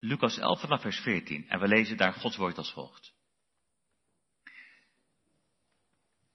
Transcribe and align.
Lucas 0.00 0.38
11 0.38 0.60
vanaf 0.60 0.80
vers 0.80 0.98
14 1.00 1.48
en 1.48 1.60
we 1.60 1.68
lezen 1.68 1.96
daar 1.96 2.12
Gods 2.12 2.36
woord 2.36 2.58
als 2.58 2.72
volgt. 2.72 3.14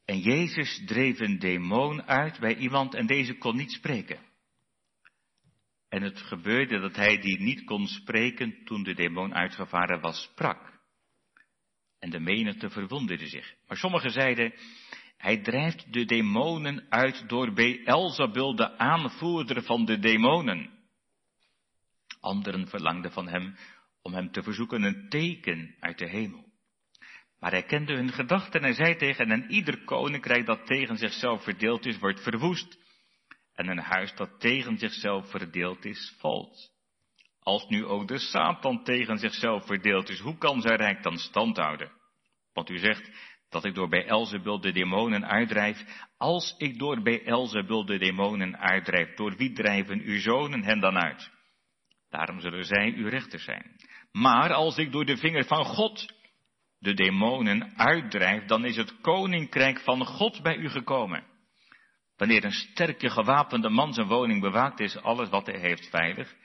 En 0.05 0.19
Jezus 0.19 0.81
dreef 0.85 1.19
een 1.19 1.39
demon 1.39 2.03
uit 2.03 2.39
bij 2.39 2.55
iemand 2.55 2.93
en 2.93 3.05
deze 3.05 3.37
kon 3.37 3.55
niet 3.55 3.71
spreken. 3.71 4.19
En 5.89 6.01
het 6.01 6.21
gebeurde 6.21 6.79
dat 6.79 6.95
hij 6.95 7.17
die 7.17 7.39
niet 7.39 7.63
kon 7.63 7.87
spreken 7.87 8.63
toen 8.63 8.83
de 8.83 8.93
demon 8.93 9.33
uitgevaren 9.33 10.01
was, 10.01 10.21
sprak. 10.21 10.79
En 11.99 12.09
de 12.09 12.19
menigte 12.19 12.69
verwonderde 12.69 13.27
zich. 13.27 13.53
Maar 13.67 13.77
sommigen 13.77 14.11
zeiden, 14.11 14.53
hij 15.17 15.41
drijft 15.41 15.93
de 15.93 16.05
demonen 16.05 16.85
uit 16.89 17.29
door 17.29 17.53
Beelzebul, 17.53 18.55
de 18.55 18.77
aanvoerder 18.77 19.63
van 19.63 19.85
de 19.85 19.99
demonen. 19.99 20.74
Anderen 22.25 22.67
verlangden 22.67 23.11
van 23.11 23.27
hem 23.27 23.55
om 24.01 24.13
hem 24.13 24.31
te 24.31 24.43
verzoeken 24.43 24.83
een 24.83 25.09
teken 25.09 25.75
uit 25.79 25.97
de 25.97 26.09
hemel. 26.09 26.45
Maar 27.39 27.51
hij 27.51 27.63
kende 27.63 27.93
hun 27.93 28.11
gedachten 28.11 28.59
en 28.59 28.65
hij 28.65 28.73
zei 28.73 28.95
tegen 28.95 29.29
hen, 29.29 29.51
ieder 29.51 29.83
koninkrijk 29.83 30.45
dat 30.45 30.65
tegen 30.65 30.97
zichzelf 30.97 31.43
verdeeld 31.43 31.85
is, 31.85 31.99
wordt 31.99 32.23
verwoest. 32.23 32.77
En 33.53 33.67
een 33.67 33.79
huis 33.79 34.15
dat 34.15 34.39
tegen 34.39 34.77
zichzelf 34.77 35.29
verdeeld 35.29 35.85
is, 35.85 36.15
valt. 36.19 36.73
Als 37.39 37.67
nu 37.67 37.85
ook 37.85 38.07
de 38.07 38.17
Satan 38.17 38.83
tegen 38.83 39.17
zichzelf 39.17 39.65
verdeeld 39.65 40.09
is, 40.09 40.19
hoe 40.19 40.37
kan 40.37 40.61
zijn 40.61 40.77
rijk 40.77 41.03
dan 41.03 41.17
stand 41.17 41.57
houden? 41.57 41.91
Want 42.53 42.69
u 42.69 42.77
zegt 42.77 43.09
dat 43.49 43.65
ik 43.65 43.75
door 43.75 43.89
Beelzebul 43.89 44.61
de 44.61 44.71
demonen 44.71 45.25
uitdrijf. 45.27 46.07
Als 46.17 46.55
ik 46.57 46.79
door 46.79 47.01
Beelzebul 47.01 47.85
de 47.85 47.97
demonen 47.97 48.57
uitdrijf, 48.59 49.15
door 49.15 49.35
wie 49.35 49.51
drijven 49.51 50.01
uw 50.01 50.19
zonen 50.19 50.63
hen 50.63 50.79
dan 50.79 50.97
uit? 50.97 51.33
Daarom 52.15 52.39
zullen 52.39 52.63
zij 52.63 52.93
uw 52.95 53.07
rechter 53.09 53.39
zijn. 53.39 53.75
Maar 54.11 54.53
als 54.53 54.77
ik 54.77 54.91
door 54.91 55.05
de 55.05 55.17
vinger 55.17 55.45
van 55.45 55.65
God 55.65 56.13
de 56.79 56.93
demonen 56.93 57.77
uitdrijf, 57.77 58.45
dan 58.45 58.65
is 58.65 58.75
het 58.75 59.01
koninkrijk 59.01 59.79
van 59.79 60.05
God 60.05 60.41
bij 60.41 60.55
u 60.55 60.69
gekomen. 60.69 61.23
Wanneer 62.17 62.43
een 62.43 62.51
sterke 62.51 63.09
gewapende 63.09 63.69
man 63.69 63.93
zijn 63.93 64.07
woning 64.07 64.41
bewaakt, 64.41 64.79
is 64.79 64.97
alles 64.97 65.29
wat 65.29 65.45
hij 65.45 65.59
heeft 65.59 65.89
veilig. 65.89 66.35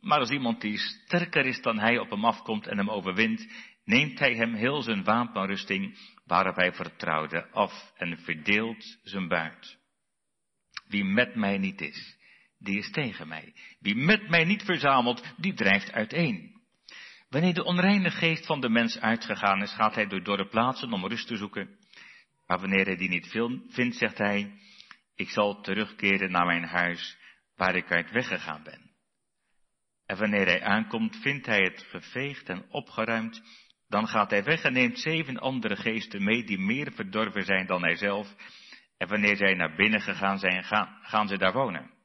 Maar 0.00 0.18
als 0.18 0.30
iemand 0.30 0.60
die 0.60 0.78
sterker 0.78 1.46
is 1.46 1.60
dan 1.60 1.78
hij 1.78 1.98
op 1.98 2.10
hem 2.10 2.24
afkomt 2.24 2.66
en 2.66 2.76
hem 2.76 2.90
overwint, 2.90 3.52
neemt 3.84 4.18
hij 4.18 4.34
hem 4.34 4.54
heel 4.54 4.82
zijn 4.82 5.04
wapenrusting 5.04 5.98
waarop 6.26 6.56
hij 6.56 6.72
vertrouwde 6.72 7.50
af 7.50 7.92
en 7.96 8.18
verdeelt 8.18 8.98
zijn 9.02 9.28
buit. 9.28 9.78
Wie 10.88 11.04
met 11.04 11.34
mij 11.34 11.58
niet 11.58 11.80
is, 11.80 12.15
die 12.66 12.78
is 12.78 12.90
tegen 12.90 13.28
mij. 13.28 13.52
Wie 13.80 13.94
met 13.94 14.28
mij 14.28 14.44
niet 14.44 14.62
verzamelt, 14.62 15.22
die 15.36 15.54
drijft 15.54 15.92
uiteen. 15.92 16.54
Wanneer 17.28 17.54
de 17.54 17.64
onreine 17.64 18.10
geest 18.10 18.46
van 18.46 18.60
de 18.60 18.68
mens 18.68 19.00
uitgegaan 19.00 19.62
is, 19.62 19.72
gaat 19.72 19.94
hij 19.94 20.06
door 20.06 20.22
dorre 20.22 20.48
plaatsen 20.48 20.92
om 20.92 21.06
rust 21.06 21.26
te 21.26 21.36
zoeken. 21.36 21.78
Maar 22.46 22.58
wanneer 22.58 22.84
hij 22.84 22.96
die 22.96 23.08
niet 23.08 23.28
vindt, 23.68 23.96
zegt 23.96 24.18
hij, 24.18 24.52
ik 25.14 25.30
zal 25.30 25.60
terugkeren 25.60 26.30
naar 26.30 26.46
mijn 26.46 26.64
huis, 26.64 27.16
waar 27.56 27.74
ik 27.74 27.90
uit 27.90 28.10
weggegaan 28.10 28.62
ben. 28.62 28.90
En 30.06 30.18
wanneer 30.18 30.46
hij 30.46 30.62
aankomt, 30.62 31.16
vindt 31.16 31.46
hij 31.46 31.62
het 31.62 31.86
geveegd 31.88 32.48
en 32.48 32.64
opgeruimd, 32.70 33.42
dan 33.88 34.08
gaat 34.08 34.30
hij 34.30 34.44
weg 34.44 34.62
en 34.62 34.72
neemt 34.72 34.98
zeven 34.98 35.38
andere 35.38 35.76
geesten 35.76 36.24
mee 36.24 36.44
die 36.44 36.58
meer 36.58 36.92
verdorven 36.92 37.44
zijn 37.44 37.66
dan 37.66 37.82
hij 37.82 37.96
zelf. 37.96 38.34
En 38.98 39.08
wanneer 39.08 39.36
zij 39.36 39.54
naar 39.54 39.74
binnen 39.74 40.00
gegaan 40.00 40.38
zijn, 40.38 40.64
gaan, 40.64 40.98
gaan 41.02 41.28
ze 41.28 41.38
daar 41.38 41.52
wonen. 41.52 41.95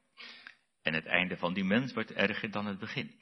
En 0.82 0.94
het 0.94 1.06
einde 1.06 1.36
van 1.36 1.54
die 1.54 1.64
mens 1.64 1.92
wordt 1.92 2.12
erger 2.12 2.50
dan 2.50 2.66
het 2.66 2.78
begin. 2.78 3.20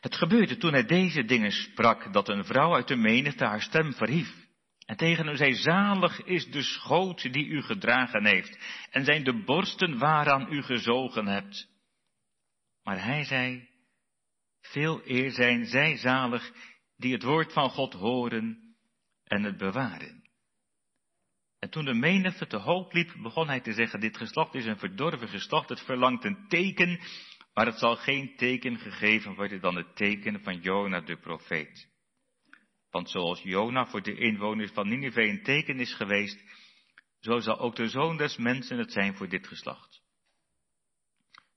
Het 0.00 0.14
gebeurde 0.14 0.56
toen 0.56 0.72
hij 0.72 0.84
deze 0.84 1.24
dingen 1.24 1.52
sprak, 1.52 2.12
dat 2.12 2.28
een 2.28 2.44
vrouw 2.44 2.74
uit 2.74 2.88
de 2.88 2.96
menigte 2.96 3.44
haar 3.44 3.62
stem 3.62 3.92
verhief. 3.92 4.42
En 4.86 4.96
tegen 4.96 5.26
hem 5.26 5.36
zei, 5.36 5.54
zalig 5.54 6.24
is 6.24 6.50
de 6.50 6.62
schoot 6.62 7.32
die 7.32 7.46
u 7.46 7.62
gedragen 7.62 8.26
heeft, 8.26 8.58
en 8.90 9.04
zijn 9.04 9.24
de 9.24 9.44
borsten 9.44 9.98
waaraan 9.98 10.52
u 10.52 10.62
gezogen 10.62 11.26
hebt. 11.26 11.68
Maar 12.82 13.04
hij 13.04 13.24
zei, 13.24 13.68
veel 14.60 15.00
eer 15.04 15.30
zijn 15.30 15.66
zij 15.66 15.96
zalig 15.96 16.52
die 16.96 17.12
het 17.12 17.22
woord 17.22 17.52
van 17.52 17.70
God 17.70 17.92
horen 17.92 18.76
en 19.24 19.42
het 19.42 19.56
bewaren. 19.56 20.23
En 21.64 21.70
toen 21.70 21.84
de 21.84 21.94
menigte 21.94 22.46
te 22.46 22.56
hoop 22.56 22.92
liep, 22.92 23.14
begon 23.22 23.48
hij 23.48 23.60
te 23.60 23.72
zeggen, 23.72 24.00
dit 24.00 24.16
geslacht 24.16 24.54
is 24.54 24.66
een 24.66 24.78
verdorven 24.78 25.28
geslacht, 25.28 25.68
het 25.68 25.80
verlangt 25.80 26.24
een 26.24 26.48
teken, 26.48 27.00
maar 27.54 27.66
het 27.66 27.78
zal 27.78 27.96
geen 27.96 28.36
teken 28.36 28.78
gegeven 28.78 29.34
worden 29.34 29.60
dan 29.60 29.76
het 29.76 29.96
teken 29.96 30.42
van 30.42 30.60
Jona 30.60 31.00
de 31.00 31.16
profeet. 31.16 31.88
Want 32.90 33.10
zoals 33.10 33.42
Jona 33.42 33.86
voor 33.86 34.02
de 34.02 34.14
inwoners 34.14 34.70
van 34.72 34.88
Nineveh 34.88 35.28
een 35.28 35.42
teken 35.42 35.80
is 35.80 35.94
geweest, 35.94 36.38
zo 37.20 37.38
zal 37.38 37.58
ook 37.58 37.76
de 37.76 37.88
zoon 37.88 38.16
des 38.16 38.36
mensen 38.36 38.78
het 38.78 38.92
zijn 38.92 39.16
voor 39.16 39.28
dit 39.28 39.46
geslacht. 39.46 40.02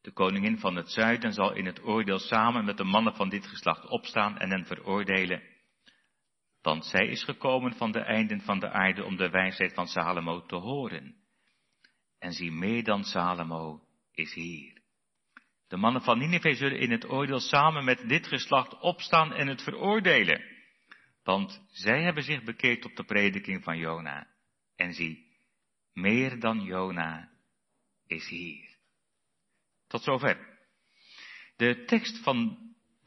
De 0.01 0.12
koningin 0.12 0.59
van 0.59 0.75
het 0.75 0.91
zuiden 0.91 1.34
zal 1.34 1.53
in 1.53 1.66
het 1.66 1.84
oordeel 1.84 2.19
samen 2.19 2.66
met 2.66 2.78
de 2.78 2.84
mannen 2.84 3.16
van 3.16 3.29
dit 3.29 3.47
geslacht 3.47 3.88
opstaan 3.88 4.38
en 4.38 4.50
hen 4.50 4.66
veroordelen. 4.66 5.56
Want 6.62 6.85
zij 6.85 7.07
is 7.07 7.23
gekomen 7.23 7.73
van 7.73 7.91
de 7.91 8.00
einden 8.00 8.41
van 8.41 8.59
de 8.59 8.69
aarde 8.69 9.03
om 9.03 9.16
de 9.16 9.29
wijsheid 9.29 9.73
van 9.73 9.88
Salomo 9.88 10.45
te 10.45 10.56
horen. 10.56 11.16
En 12.19 12.31
zie 12.31 12.51
meer 12.51 12.84
dan 12.84 13.03
Salomo 13.03 13.81
is 14.12 14.34
hier. 14.34 14.81
De 15.68 15.78
mannen 15.78 16.01
van 16.01 16.18
Nineveh 16.18 16.56
zullen 16.56 16.79
in 16.79 16.91
het 16.91 17.09
oordeel 17.09 17.40
samen 17.40 17.85
met 17.85 18.09
dit 18.09 18.28
geslacht 18.28 18.79
opstaan 18.79 19.34
en 19.34 19.47
het 19.47 19.62
veroordelen. 19.62 20.41
Want 21.23 21.62
zij 21.72 22.03
hebben 22.03 22.23
zich 22.23 22.44
bekeerd 22.44 22.85
op 22.85 22.95
de 22.95 23.03
prediking 23.03 23.63
van 23.63 23.78
Jona. 23.78 24.28
En 24.75 24.94
zie, 24.94 25.25
meer 25.94 26.39
dan 26.39 26.63
Jona 26.63 27.29
is 28.07 28.28
hier. 28.28 28.78
Tot 29.88 30.03
zover. 30.03 30.57
De 31.56 31.84
tekst, 31.85 32.24
van, 32.24 32.57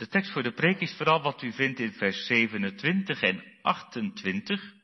de 0.00 0.08
tekst 0.08 0.32
voor 0.32 0.42
de 0.42 0.52
preek 0.52 0.80
is 0.80 0.94
vooral 0.96 1.22
wat 1.22 1.42
u 1.42 1.52
vindt 1.52 1.78
in 1.78 1.92
vers 1.92 2.26
27 2.26 3.22
en 3.22 3.44
28. 3.62 4.74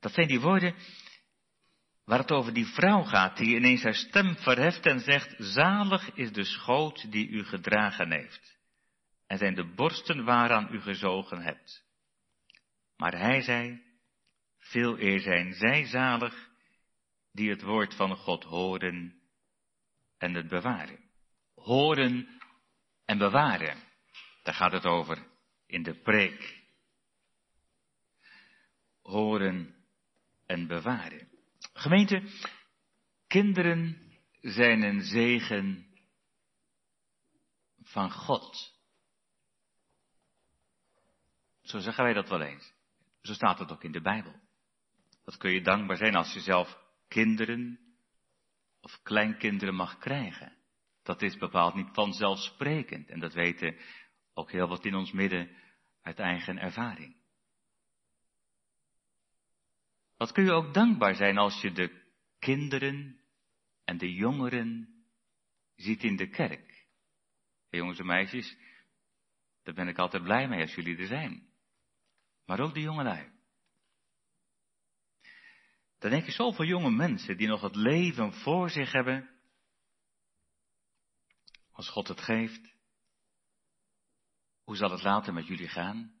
Dat 0.00 0.12
zijn 0.12 0.28
die 0.28 0.40
woorden 0.40 0.74
waar 2.04 2.18
het 2.18 2.30
over 2.30 2.52
die 2.52 2.66
vrouw 2.66 3.02
gaat 3.02 3.36
die 3.36 3.56
ineens 3.56 3.82
haar 3.82 3.94
stem 3.94 4.36
verheft 4.36 4.86
en 4.86 5.00
zegt, 5.00 5.34
zalig 5.38 6.14
is 6.14 6.32
de 6.32 6.44
schoot 6.44 7.12
die 7.12 7.28
u 7.28 7.44
gedragen 7.44 8.12
heeft 8.12 8.58
en 9.26 9.38
zijn 9.38 9.54
de 9.54 9.74
borsten 9.74 10.24
waaraan 10.24 10.74
u 10.74 10.80
gezogen 10.80 11.42
hebt. 11.42 11.84
Maar 12.96 13.18
hij 13.18 13.40
zei, 13.40 13.82
veel 14.58 14.98
eer 14.98 15.20
zijn 15.20 15.52
zij 15.52 15.86
zalig 15.86 16.48
die 17.32 17.50
het 17.50 17.62
woord 17.62 17.94
van 17.94 18.16
God 18.16 18.44
horen 18.44 19.14
en 20.18 20.34
het 20.34 20.48
bewaren. 20.48 20.98
Horen 21.54 22.39
en 23.10 23.18
bewaren. 23.18 23.82
Daar 24.42 24.54
gaat 24.54 24.72
het 24.72 24.84
over 24.84 25.26
in 25.66 25.82
de 25.82 25.94
preek. 25.94 26.62
Horen 29.02 29.74
en 30.46 30.66
bewaren. 30.66 31.28
Gemeente, 31.72 32.22
kinderen 33.26 34.12
zijn 34.40 34.82
een 34.82 35.02
zegen 35.02 35.86
van 37.82 38.10
God. 38.10 38.78
Zo 41.62 41.78
zeggen 41.78 42.04
wij 42.04 42.12
dat 42.12 42.28
wel 42.28 42.42
eens. 42.42 42.72
Zo 43.22 43.32
staat 43.32 43.58
het 43.58 43.72
ook 43.72 43.84
in 43.84 43.92
de 43.92 44.02
Bijbel. 44.02 44.40
Dat 45.24 45.36
kun 45.36 45.52
je 45.52 45.62
dankbaar 45.62 45.96
zijn 45.96 46.14
als 46.14 46.32
je 46.32 46.40
zelf 46.40 46.78
kinderen 47.08 47.80
of 48.80 49.02
kleinkinderen 49.02 49.74
mag 49.74 49.98
krijgen. 49.98 50.59
Dat 51.10 51.22
is 51.22 51.36
bepaald 51.36 51.74
niet 51.74 51.88
vanzelfsprekend. 51.92 53.08
En 53.08 53.20
dat 53.20 53.32
weten 53.32 53.76
ook 54.34 54.50
heel 54.50 54.68
wat 54.68 54.84
in 54.84 54.94
ons 54.94 55.12
midden 55.12 55.50
uit 56.02 56.18
eigen 56.18 56.58
ervaring. 56.58 57.16
Wat 60.16 60.32
kun 60.32 60.44
je 60.44 60.52
ook 60.52 60.74
dankbaar 60.74 61.14
zijn 61.14 61.38
als 61.38 61.60
je 61.60 61.72
de 61.72 62.12
kinderen 62.38 63.20
en 63.84 63.98
de 63.98 64.14
jongeren 64.14 64.88
ziet 65.76 66.02
in 66.02 66.16
de 66.16 66.28
kerk. 66.28 66.86
jongens 67.70 67.98
en 67.98 68.06
meisjes, 68.06 68.56
daar 69.62 69.74
ben 69.74 69.88
ik 69.88 69.98
altijd 69.98 70.22
blij 70.22 70.48
mee 70.48 70.60
als 70.60 70.74
jullie 70.74 70.98
er 70.98 71.06
zijn. 71.06 71.48
Maar 72.46 72.60
ook 72.60 72.74
de 72.74 72.80
jongelui. 72.80 73.32
Dan 75.98 76.10
denk 76.10 76.24
je 76.24 76.32
zoveel 76.32 76.64
jonge 76.64 76.90
mensen 76.90 77.36
die 77.36 77.48
nog 77.48 77.60
het 77.60 77.76
leven 77.76 78.32
voor 78.32 78.70
zich 78.70 78.92
hebben. 78.92 79.29
Als 81.72 81.88
God 81.88 82.08
het 82.08 82.20
geeft. 82.20 82.74
Hoe 84.64 84.76
zal 84.76 84.90
het 84.90 85.02
later 85.02 85.32
met 85.32 85.46
jullie 85.46 85.68
gaan? 85.68 86.12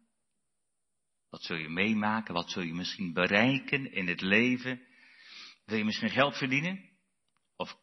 Wat 1.28 1.42
zul 1.42 1.56
je 1.56 1.68
meemaken? 1.68 2.34
Wat 2.34 2.50
zul 2.50 2.62
je 2.62 2.74
misschien 2.74 3.12
bereiken 3.12 3.92
in 3.92 4.08
het 4.08 4.20
leven? 4.20 4.86
Wil 5.64 5.76
je 5.76 5.84
misschien 5.84 6.10
geld 6.10 6.36
verdienen? 6.36 6.90
Of 7.56 7.76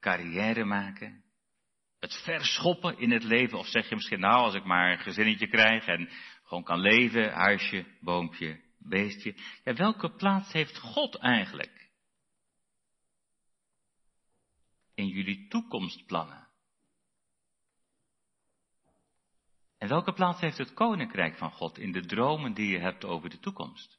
carrière 0.00 0.64
maken? 0.64 1.24
het 2.04 2.22
verschoppen 2.22 2.98
in 2.98 3.10
het 3.10 3.24
leven? 3.24 3.58
Of 3.58 3.66
zeg 3.66 3.88
je 3.88 3.94
misschien, 3.94 4.20
nou, 4.20 4.36
als 4.36 4.54
ik 4.54 4.64
maar 4.64 4.92
een 4.92 4.98
gezinnetje 4.98 5.48
krijg 5.48 5.86
en 5.86 6.08
gewoon 6.42 6.64
kan 6.64 6.80
leven, 6.80 7.32
huisje, 7.32 7.86
boompje, 8.00 8.60
beestje. 8.78 9.36
Ja, 9.64 9.74
welke 9.74 10.14
plaats 10.14 10.52
heeft 10.52 10.78
God 10.78 11.16
eigenlijk 11.16 11.90
in 14.94 15.06
jullie 15.06 15.48
toekomstplannen? 15.48 16.43
En 19.84 19.90
welke 19.90 20.12
plaats 20.12 20.40
heeft 20.40 20.58
het 20.58 20.74
koninkrijk 20.74 21.36
van 21.36 21.50
God 21.50 21.78
in 21.78 21.92
de 21.92 22.06
dromen 22.06 22.54
die 22.54 22.68
je 22.68 22.78
hebt 22.78 23.04
over 23.04 23.30
de 23.30 23.38
toekomst? 23.38 23.98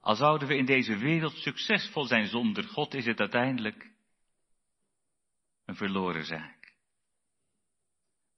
Al 0.00 0.14
zouden 0.14 0.48
we 0.48 0.56
in 0.56 0.64
deze 0.64 0.96
wereld 0.96 1.36
succesvol 1.36 2.04
zijn 2.04 2.26
zonder 2.26 2.64
God, 2.64 2.94
is 2.94 3.06
het 3.06 3.20
uiteindelijk 3.20 3.90
een 5.64 5.74
verloren 5.74 6.24
zaak. 6.24 6.74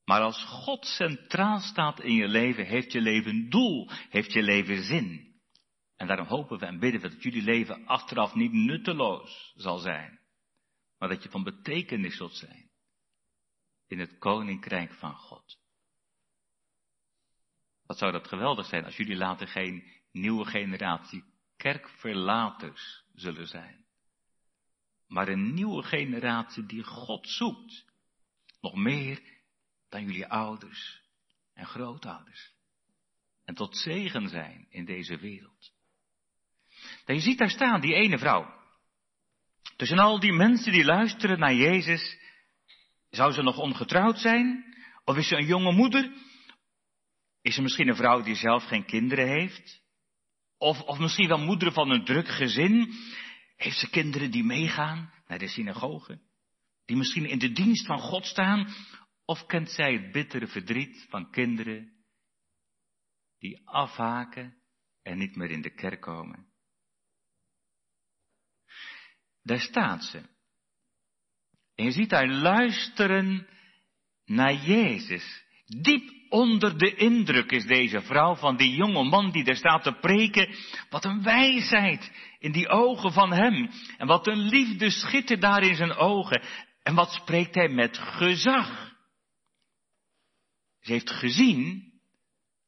Maar 0.04 0.20
als 0.20 0.44
God 0.44 0.86
centraal 0.86 1.60
staat 1.60 2.00
in 2.00 2.14
je 2.14 2.28
leven, 2.28 2.66
heeft 2.66 2.92
je 2.92 3.00
leven 3.00 3.50
doel, 3.50 3.90
heeft 4.10 4.32
je 4.32 4.42
leven 4.42 4.82
zin. 4.82 5.34
En 5.96 6.06
daarom 6.06 6.26
hopen 6.26 6.58
we 6.58 6.66
en 6.66 6.78
bidden 6.78 7.00
we 7.00 7.08
dat 7.08 7.22
jullie 7.22 7.42
leven 7.42 7.86
achteraf 7.86 8.34
niet 8.34 8.52
nutteloos 8.52 9.52
zal 9.56 9.78
zijn, 9.78 10.20
maar 10.98 11.08
dat 11.08 11.22
je 11.22 11.30
van 11.30 11.42
betekenis 11.42 12.16
zult 12.16 12.34
zijn 12.36 12.63
in 13.86 13.98
het 13.98 14.18
koninkrijk 14.18 14.92
van 14.92 15.14
God. 15.14 15.58
Wat 17.86 17.98
zou 17.98 18.12
dat 18.12 18.28
geweldig 18.28 18.66
zijn 18.66 18.84
als 18.84 18.96
jullie 18.96 19.16
later 19.16 19.48
geen 19.48 19.92
nieuwe 20.12 20.44
generatie 20.44 21.24
kerkverlaters 21.56 23.04
zullen 23.14 23.46
zijn. 23.46 23.84
Maar 25.08 25.28
een 25.28 25.54
nieuwe 25.54 25.82
generatie 25.82 26.66
die 26.66 26.82
God 26.82 27.28
zoekt. 27.28 27.84
Nog 28.60 28.74
meer 28.74 29.22
dan 29.88 30.04
jullie 30.04 30.26
ouders 30.26 31.02
en 31.54 31.66
grootouders. 31.66 32.52
En 33.44 33.54
tot 33.54 33.76
zegen 33.76 34.28
zijn 34.28 34.66
in 34.68 34.84
deze 34.84 35.16
wereld. 35.16 35.72
En 37.04 37.14
je 37.14 37.20
ziet 37.20 37.38
daar 37.38 37.50
staan, 37.50 37.80
die 37.80 37.94
ene 37.94 38.18
vrouw. 38.18 38.62
Tussen 39.76 39.98
al 39.98 40.20
die 40.20 40.32
mensen 40.32 40.72
die 40.72 40.84
luisteren 40.84 41.38
naar 41.38 41.54
Jezus, 41.54 42.18
zou 43.14 43.32
ze 43.32 43.42
nog 43.42 43.58
ongetrouwd 43.58 44.18
zijn? 44.18 44.74
Of 45.04 45.16
is 45.16 45.28
ze 45.28 45.36
een 45.36 45.46
jonge 45.46 45.72
moeder? 45.72 46.12
Is 47.40 47.54
ze 47.54 47.62
misschien 47.62 47.88
een 47.88 47.96
vrouw 47.96 48.22
die 48.22 48.34
zelf 48.34 48.64
geen 48.64 48.84
kinderen 48.84 49.28
heeft? 49.28 49.82
Of, 50.58 50.80
of 50.80 50.98
misschien 50.98 51.28
wel 51.28 51.38
moeder 51.38 51.72
van 51.72 51.90
een 51.90 52.04
druk 52.04 52.28
gezin. 52.28 52.92
Heeft 53.56 53.78
ze 53.78 53.90
kinderen 53.90 54.30
die 54.30 54.44
meegaan 54.44 55.12
naar 55.26 55.38
de 55.38 55.48
synagoge? 55.48 56.20
Die 56.84 56.96
misschien 56.96 57.26
in 57.26 57.38
de 57.38 57.52
dienst 57.52 57.86
van 57.86 57.98
God 57.98 58.26
staan? 58.26 58.68
Of 59.24 59.46
kent 59.46 59.70
zij 59.70 59.92
het 59.92 60.12
bittere 60.12 60.46
verdriet 60.46 61.06
van 61.08 61.30
kinderen 61.30 61.92
die 63.38 63.68
afhaken 63.68 64.62
en 65.02 65.18
niet 65.18 65.36
meer 65.36 65.50
in 65.50 65.62
de 65.62 65.74
kerk 65.74 66.00
komen? 66.00 66.52
Daar 69.42 69.60
staat 69.60 70.04
ze. 70.04 70.33
En 71.74 71.84
je 71.84 71.90
ziet 71.90 72.10
haar 72.10 72.28
luisteren 72.28 73.46
naar 74.24 74.54
Jezus. 74.54 75.44
Diep 75.66 76.12
onder 76.28 76.78
de 76.78 76.94
indruk 76.94 77.50
is 77.50 77.66
deze 77.66 78.00
vrouw 78.00 78.34
van 78.34 78.56
die 78.56 78.74
jonge 78.74 79.04
man 79.04 79.30
die 79.30 79.44
daar 79.44 79.56
staat 79.56 79.82
te 79.82 79.92
preken. 79.92 80.54
Wat 80.90 81.04
een 81.04 81.22
wijsheid 81.22 82.12
in 82.38 82.52
die 82.52 82.68
ogen 82.68 83.12
van 83.12 83.32
hem. 83.32 83.70
En 83.98 84.06
wat 84.06 84.26
een 84.26 84.48
liefde 84.48 84.90
schittert 84.90 85.40
daar 85.40 85.62
in 85.62 85.74
zijn 85.74 85.94
ogen. 85.94 86.42
En 86.82 86.94
wat 86.94 87.12
spreekt 87.12 87.54
hij 87.54 87.68
met 87.68 87.98
gezag. 87.98 88.92
Ze 90.80 90.92
heeft 90.92 91.10
gezien 91.10 91.92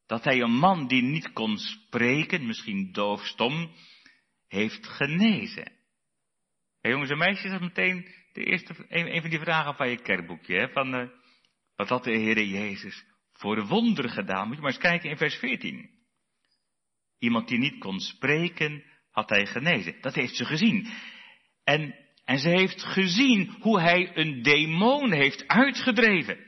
dat 0.07 0.25
hij 0.25 0.41
een 0.41 0.57
man 0.59 0.87
die 0.87 1.03
niet 1.03 1.33
kon 1.33 1.59
spreken, 1.59 2.47
misschien 2.47 2.93
doofstom, 2.93 3.71
heeft 4.49 4.87
genezen. 4.87 5.73
Hey, 6.81 6.91
jongens 6.91 7.11
en 7.11 7.19
meisjes, 7.19 7.51
dat 7.51 7.61
meteen 7.61 8.07
de 8.37 8.45
eerste, 8.45 8.75
een, 8.89 9.21
van 9.21 9.31
die 9.31 9.39
vragen 9.39 9.75
van 9.75 9.89
je 9.89 10.03
kerkboekje, 10.03 10.57
hè, 10.57 10.69
van 10.69 10.95
uh, 10.95 11.09
wat 11.77 11.89
had 11.89 12.05
de 12.05 12.11
Heer 12.11 12.43
Jezus 12.43 13.05
voor 13.33 13.55
de 13.55 13.67
wonderen 13.67 14.11
gedaan. 14.11 14.47
Moet 14.47 14.57
je 14.57 14.63
maar 14.63 14.71
eens 14.71 14.81
kijken 14.81 15.11
in 15.11 15.17
vers 15.17 15.35
14. 15.35 15.91
Iemand 17.19 17.49
die 17.49 17.59
niet 17.59 17.79
kon 17.79 18.01
spreken, 18.01 18.85
had 19.11 19.29
hij 19.29 19.47
genezen. 19.47 19.97
Dat 20.01 20.15
heeft 20.15 20.37
ze 20.37 20.45
gezien. 20.45 20.89
En, 21.65 21.95
en 22.25 22.39
ze 22.39 22.49
heeft 22.49 22.83
gezien 22.83 23.57
hoe 23.61 23.81
hij 23.81 24.17
een 24.17 24.43
demon 24.43 25.13
heeft 25.13 25.49
uitgedreven. 25.49 26.39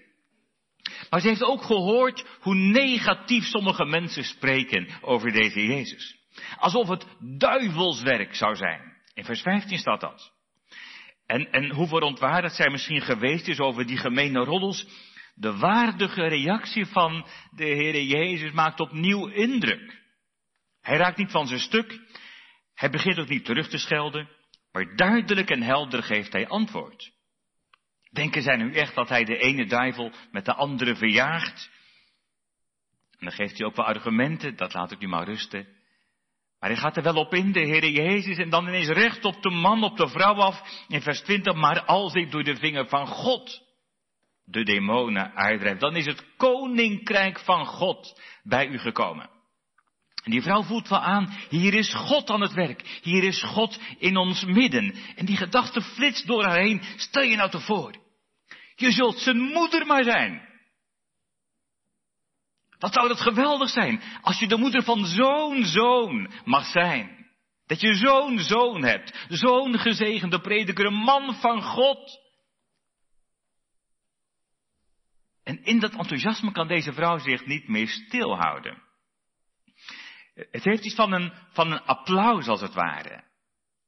Maar 1.11 1.21
ze 1.21 1.29
heeft 1.29 1.43
ook 1.43 1.63
gehoord 1.63 2.25
hoe 2.41 2.55
negatief 2.55 3.45
sommige 3.45 3.85
mensen 3.85 4.25
spreken 4.25 4.89
over 5.01 5.33
deze 5.33 5.67
Jezus. 5.67 6.17
Alsof 6.57 6.89
het 6.89 7.07
duivelswerk 7.39 8.35
zou 8.35 8.57
zijn. 8.57 8.97
In 9.15 9.25
vers 9.25 9.41
15 9.41 9.79
staat 9.79 10.01
dat. 10.01 10.38
En, 11.29 11.53
en 11.53 11.71
hoe 11.71 11.87
verontwaardigd 11.89 12.55
zij 12.55 12.71
misschien 12.71 13.01
geweest 13.01 13.49
is 13.49 13.59
over 13.59 13.87
die 13.87 13.97
gemene 13.97 14.45
roddels 14.45 14.87
de 15.35 15.57
waardige 15.57 16.27
reactie 16.27 16.87
van 16.87 17.27
de 17.51 17.65
Heere 17.65 18.07
Jezus 18.07 18.53
maakt 18.53 18.81
opnieuw 18.81 19.27
indruk. 19.27 20.03
Hij 20.81 20.97
raakt 20.97 21.17
niet 21.17 21.31
van 21.31 21.47
zijn 21.47 21.61
stuk, 21.61 22.01
hij 22.75 22.91
begint 22.91 23.19
ook 23.19 23.29
niet 23.29 23.45
terug 23.45 23.69
te 23.69 23.79
schelden, 23.79 24.29
maar 24.73 24.97
duidelijk 24.97 25.51
en 25.51 25.63
helder 25.63 26.03
geeft 26.03 26.33
hij 26.33 26.49
antwoord. 26.49 27.13
Denken 28.11 28.43
zij 28.43 28.57
nu 28.57 28.73
echt 28.73 28.95
dat 28.95 29.09
hij 29.09 29.25
de 29.25 29.39
ene 29.39 29.67
duivel 29.67 30.13
met 30.31 30.45
de 30.45 30.55
andere 30.55 30.97
verjaagt? 30.97 31.71
En 33.11 33.27
dan 33.27 33.33
geeft 33.33 33.59
hij 33.59 33.67
ook 33.67 33.77
wel 33.77 33.87
argumenten, 33.87 34.57
dat 34.57 34.75
laat 34.75 34.91
ik 34.91 34.99
nu 34.99 35.09
maar 35.09 35.25
rusten. 35.25 35.78
Maar 36.61 36.71
hij 36.71 36.79
gaat 36.79 36.97
er 36.97 37.03
wel 37.03 37.17
op 37.17 37.35
in, 37.35 37.53
de 37.53 37.61
Heere 37.61 37.93
Jezus, 37.93 38.39
en 38.39 38.51
dan 38.51 38.67
ineens 38.67 38.89
recht 38.89 39.25
op 39.25 39.43
de 39.43 39.51
man, 39.51 39.83
op 39.83 39.97
de 39.97 40.09
vrouw 40.09 40.35
af, 40.35 40.85
in 40.89 41.01
vers 41.01 41.21
20, 41.21 41.55
maar 41.55 41.85
als 41.85 42.15
ik 42.15 42.31
door 42.31 42.45
de 42.45 42.57
vinger 42.57 42.89
van 42.89 43.07
God 43.07 43.67
de 44.45 44.63
demonen 44.63 45.35
uitdrijft, 45.35 45.81
dan 45.81 45.97
is 45.97 46.07
het 46.07 46.25
koninkrijk 46.37 47.39
van 47.41 47.67
God 47.67 48.21
bij 48.43 48.67
u 48.67 48.79
gekomen. 48.79 49.31
En 50.25 50.31
die 50.31 50.43
vrouw 50.43 50.63
voelt 50.63 50.89
wel 50.89 51.01
aan, 51.01 51.37
hier 51.49 51.75
is 51.75 51.95
God 51.95 52.31
aan 52.31 52.41
het 52.41 52.53
werk, 52.53 52.99
hier 53.03 53.25
is 53.25 53.43
God 53.43 53.81
in 53.99 54.17
ons 54.17 54.45
midden. 54.45 54.95
En 55.17 55.27
die 55.27 55.37
gedachte 55.37 55.81
flitst 55.81 56.27
door 56.27 56.45
haar 56.45 56.59
heen, 56.59 56.83
stel 56.97 57.23
je 57.23 57.37
nou 57.37 57.51
te 57.51 57.61
voor, 57.61 57.95
je 58.75 58.91
zult 58.91 59.19
zijn 59.19 59.39
moeder 59.39 59.87
maar 59.87 60.05
zijn. 60.05 60.49
Wat 62.79 62.93
zou 62.93 63.09
dat 63.09 63.21
geweldig 63.21 63.69
zijn, 63.69 64.03
als 64.23 64.39
je 64.39 64.49
de 64.49 64.57
moeder 64.57 64.83
van 64.83 65.05
zo'n 65.05 65.65
zoon 65.65 66.31
mag 66.45 66.65
zijn. 66.65 67.27
Dat 67.67 67.81
je 67.81 67.95
zo'n 67.95 68.39
zoon 68.39 68.83
hebt, 68.85 69.27
zo'n 69.29 69.79
gezegende 69.79 70.41
prediker, 70.41 70.87
een 70.87 70.95
man 70.95 71.35
van 71.35 71.63
God. 71.63 72.21
En 75.45 75.65
in 75.65 75.79
dat 75.79 75.93
enthousiasme 75.93 76.53
kan 76.53 76.69
deze 76.69 76.93
vrouw 76.93 77.19
zich 77.19 77.47
niet 77.47 77.69
meer 77.69 77.89
stilhouden. 77.89 78.83
Het 80.35 80.65
heeft 80.65 80.85
iets 80.85 80.95
van 80.95 81.13
een, 81.13 81.33
van 81.53 81.73
een 81.73 81.83
applaus 81.83 82.49
als 82.49 82.61
het 82.61 82.75
ware. 82.75 83.25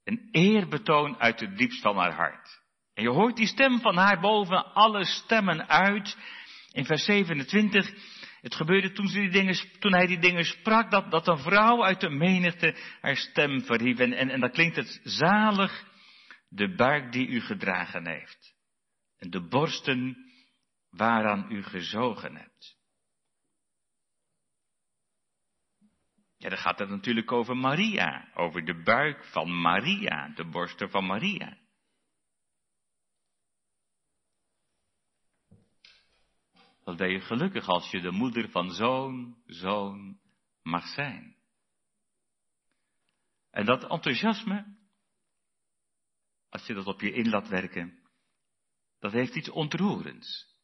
Een 0.04 0.28
eerbetoon 0.30 1.18
uit 1.18 1.40
het 1.40 1.56
diepst 1.56 1.82
van 1.82 1.97
haar 1.97 2.14
hart. 2.14 2.61
En 2.94 3.02
je 3.02 3.11
hoort 3.11 3.37
die 3.37 3.47
stem 3.47 3.80
van 3.80 3.97
haar 3.97 4.20
boven 4.20 4.75
alle 4.75 5.04
stemmen 5.04 5.68
uit. 5.68 6.16
In 6.73 6.85
vers 6.85 7.04
27. 7.04 7.92
Het 8.40 8.54
gebeurde 8.54 8.92
toen, 8.92 9.06
die 9.06 9.30
dingen, 9.30 9.78
toen 9.78 9.92
hij 9.92 10.06
die 10.06 10.18
dingen 10.18 10.44
sprak, 10.44 10.90
dat, 10.90 11.11
dat 11.11 11.28
een 11.28 11.38
vrouw 11.38 11.85
uit 11.85 12.00
de 12.00 12.11
menigte 12.11 12.76
haar 13.00 13.16
stem 13.16 13.64
verhief. 13.64 13.99
En, 13.99 14.12
en, 14.12 14.30
en 14.30 14.40
dan 14.40 14.50
klinkt 14.50 14.76
het 14.76 15.00
zalig, 15.04 15.85
de 16.49 16.75
buik 16.75 17.12
die 17.12 17.28
u 17.28 17.40
gedragen 17.40 18.06
heeft. 18.06 18.54
En 19.18 19.30
de 19.30 19.49
borsten 19.49 20.16
waaraan 20.90 21.52
u 21.52 21.62
gezogen 21.62 22.37
hebt. 22.37 22.78
Ja, 26.37 26.49
dan 26.49 26.59
gaat 26.59 26.78
het 26.78 26.88
natuurlijk 26.88 27.32
over 27.32 27.56
Maria, 27.56 28.30
over 28.35 28.64
de 28.64 28.82
buik 28.82 29.25
van 29.25 29.61
Maria, 29.61 30.28
de 30.35 30.44
borsten 30.44 30.90
van 30.90 31.06
Maria. 31.06 31.59
Wat 36.90 36.99
ben 36.99 37.11
je 37.11 37.20
gelukkig 37.20 37.68
als 37.68 37.90
je 37.90 38.00
de 38.00 38.11
moeder 38.11 38.50
van 38.50 38.70
zo'n 38.70 39.42
zoon 39.47 40.20
mag 40.62 40.87
zijn. 40.87 41.37
En 43.50 43.64
dat 43.64 43.90
enthousiasme, 43.90 44.76
als 46.49 46.66
je 46.66 46.75
dat 46.75 46.87
op 46.87 47.00
je 47.00 47.12
in 47.12 47.28
laat 47.28 47.49
werken, 47.49 48.11
dat 48.99 49.12
heeft 49.12 49.35
iets 49.35 49.49
ontroerends. 49.49 50.56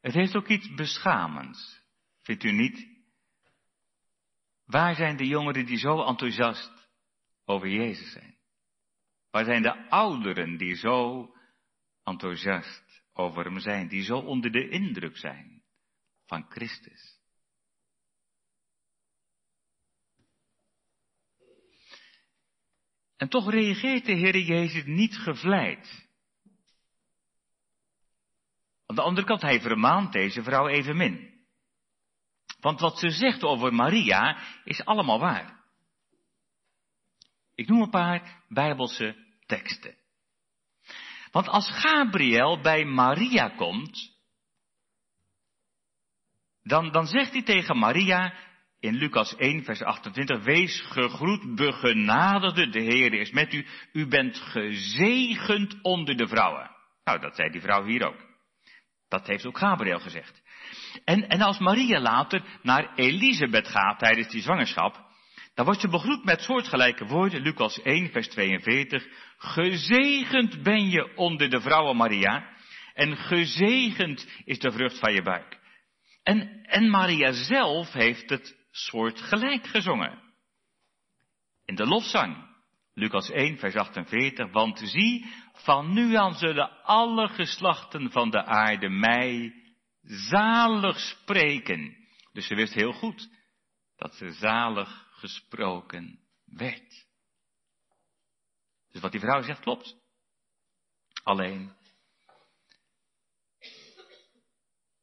Het 0.00 0.14
heeft 0.14 0.36
ook 0.36 0.48
iets 0.48 0.74
beschamends, 0.74 1.80
vindt 2.22 2.44
u 2.44 2.52
niet? 2.52 2.88
Waar 4.64 4.94
zijn 4.94 5.16
de 5.16 5.26
jongeren 5.26 5.66
die 5.66 5.78
zo 5.78 6.02
enthousiast 6.02 6.88
over 7.44 7.68
Jezus 7.68 8.12
zijn? 8.12 8.36
Waar 9.30 9.44
zijn 9.44 9.62
de 9.62 9.88
ouderen 9.88 10.56
die 10.56 10.74
zo 10.74 11.28
enthousiast 12.02 12.83
over 13.14 13.44
hem 13.44 13.58
zijn, 13.58 13.88
die 13.88 14.02
zo 14.02 14.18
onder 14.18 14.50
de 14.50 14.68
indruk 14.68 15.16
zijn 15.16 15.62
van 16.26 16.46
Christus? 16.48 17.22
En 23.16 23.28
toch 23.28 23.50
reageert 23.50 24.04
de 24.04 24.12
Heer 24.12 24.38
Jezus 24.38 24.84
niet 24.84 25.16
gevleid. 25.16 26.08
Aan 28.86 28.96
de 28.96 29.02
andere 29.02 29.26
kant, 29.26 29.42
hij 29.42 29.60
vermaant 29.60 30.12
deze 30.12 30.42
vrouw 30.42 30.68
evenmin. 30.68 31.32
Want 32.60 32.80
wat 32.80 32.98
ze 32.98 33.10
zegt 33.10 33.42
over 33.42 33.74
Maria 33.74 34.38
is 34.64 34.84
allemaal 34.84 35.18
waar. 35.18 35.64
Ik 37.54 37.68
noem 37.68 37.82
een 37.82 37.90
paar 37.90 38.44
bijbelse 38.48 39.16
teksten. 39.46 40.03
Want 41.34 41.48
als 41.48 41.70
Gabriel 41.70 42.60
bij 42.60 42.84
Maria 42.84 43.48
komt, 43.48 44.12
dan, 46.62 46.92
dan 46.92 47.06
zegt 47.06 47.32
hij 47.32 47.42
tegen 47.42 47.78
Maria 47.78 48.34
in 48.80 48.94
Lucas 48.94 49.36
1, 49.36 49.64
vers 49.64 49.82
28, 49.82 50.44
wees 50.44 50.80
gegroet, 50.80 51.54
begenadigde, 51.54 52.68
de 52.68 52.80
Heer 52.80 53.12
is 53.12 53.30
met 53.30 53.52
u, 53.52 53.66
u 53.92 54.06
bent 54.06 54.36
gezegend 54.36 55.78
onder 55.82 56.16
de 56.16 56.26
vrouwen. 56.26 56.70
Nou, 57.04 57.20
dat 57.20 57.34
zei 57.34 57.50
die 57.50 57.60
vrouw 57.60 57.84
hier 57.84 58.06
ook. 58.06 58.26
Dat 59.08 59.26
heeft 59.26 59.46
ook 59.46 59.58
Gabriel 59.58 60.00
gezegd. 60.00 60.42
En, 61.04 61.28
en 61.28 61.40
als 61.40 61.58
Maria 61.58 62.00
later 62.00 62.58
naar 62.62 62.94
Elisabeth 62.94 63.68
gaat 63.68 63.98
tijdens 63.98 64.28
die 64.28 64.42
zwangerschap, 64.42 65.03
dan 65.54 65.64
wordt 65.64 65.80
ze 65.80 65.88
begroet 65.88 66.24
met 66.24 66.40
soortgelijke 66.40 67.06
woorden, 67.06 67.40
Lucas 67.40 67.82
1, 67.82 68.10
vers 68.10 68.28
42. 68.28 69.06
Gezegend 69.38 70.62
ben 70.62 70.88
je 70.88 71.16
onder 71.16 71.50
de 71.50 71.60
vrouwen 71.60 71.96
Maria, 71.96 72.52
en 72.94 73.16
gezegend 73.16 74.28
is 74.44 74.58
de 74.58 74.72
vrucht 74.72 74.98
van 74.98 75.12
je 75.12 75.22
buik. 75.22 75.58
En, 76.22 76.62
en 76.62 76.90
Maria 76.90 77.32
zelf 77.32 77.92
heeft 77.92 78.30
het 78.30 78.56
soortgelijk 78.70 79.66
gezongen. 79.66 80.22
In 81.64 81.74
de 81.74 81.86
lofzang, 81.86 82.36
Lucas 82.94 83.30
1, 83.30 83.58
vers 83.58 83.74
48, 83.74 84.52
want 84.52 84.78
zie, 84.84 85.26
van 85.52 85.92
nu 85.92 86.14
aan 86.14 86.34
zullen 86.34 86.82
alle 86.82 87.28
geslachten 87.28 88.10
van 88.10 88.30
de 88.30 88.44
aarde 88.44 88.88
mij 88.88 89.52
zalig 90.02 90.98
spreken. 90.98 91.96
Dus 92.32 92.46
ze 92.46 92.54
wist 92.54 92.74
heel 92.74 92.92
goed 92.92 93.28
dat 93.96 94.14
ze 94.14 94.30
zalig 94.30 95.03
gesproken 95.14 96.20
werd. 96.44 97.06
Dus 98.90 99.00
wat 99.00 99.12
die 99.12 99.20
vrouw 99.20 99.42
zegt 99.42 99.60
klopt. 99.60 99.96
Alleen, 101.22 101.76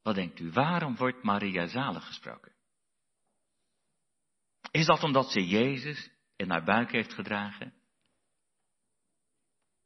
wat 0.02 0.16
denkt 0.16 0.40
u, 0.40 0.52
waarom 0.52 0.96
wordt 0.96 1.24
Maria 1.24 1.68
zalig 1.68 2.06
gesproken? 2.06 2.56
Is 4.72 4.86
dat 4.86 5.04
omdat 5.04 5.32
ze 5.32 5.48
Jezus 5.48 6.10
in 6.36 6.50
haar 6.50 6.64
buik 6.64 6.92
heeft 6.92 7.14
gedragen? 7.14 7.74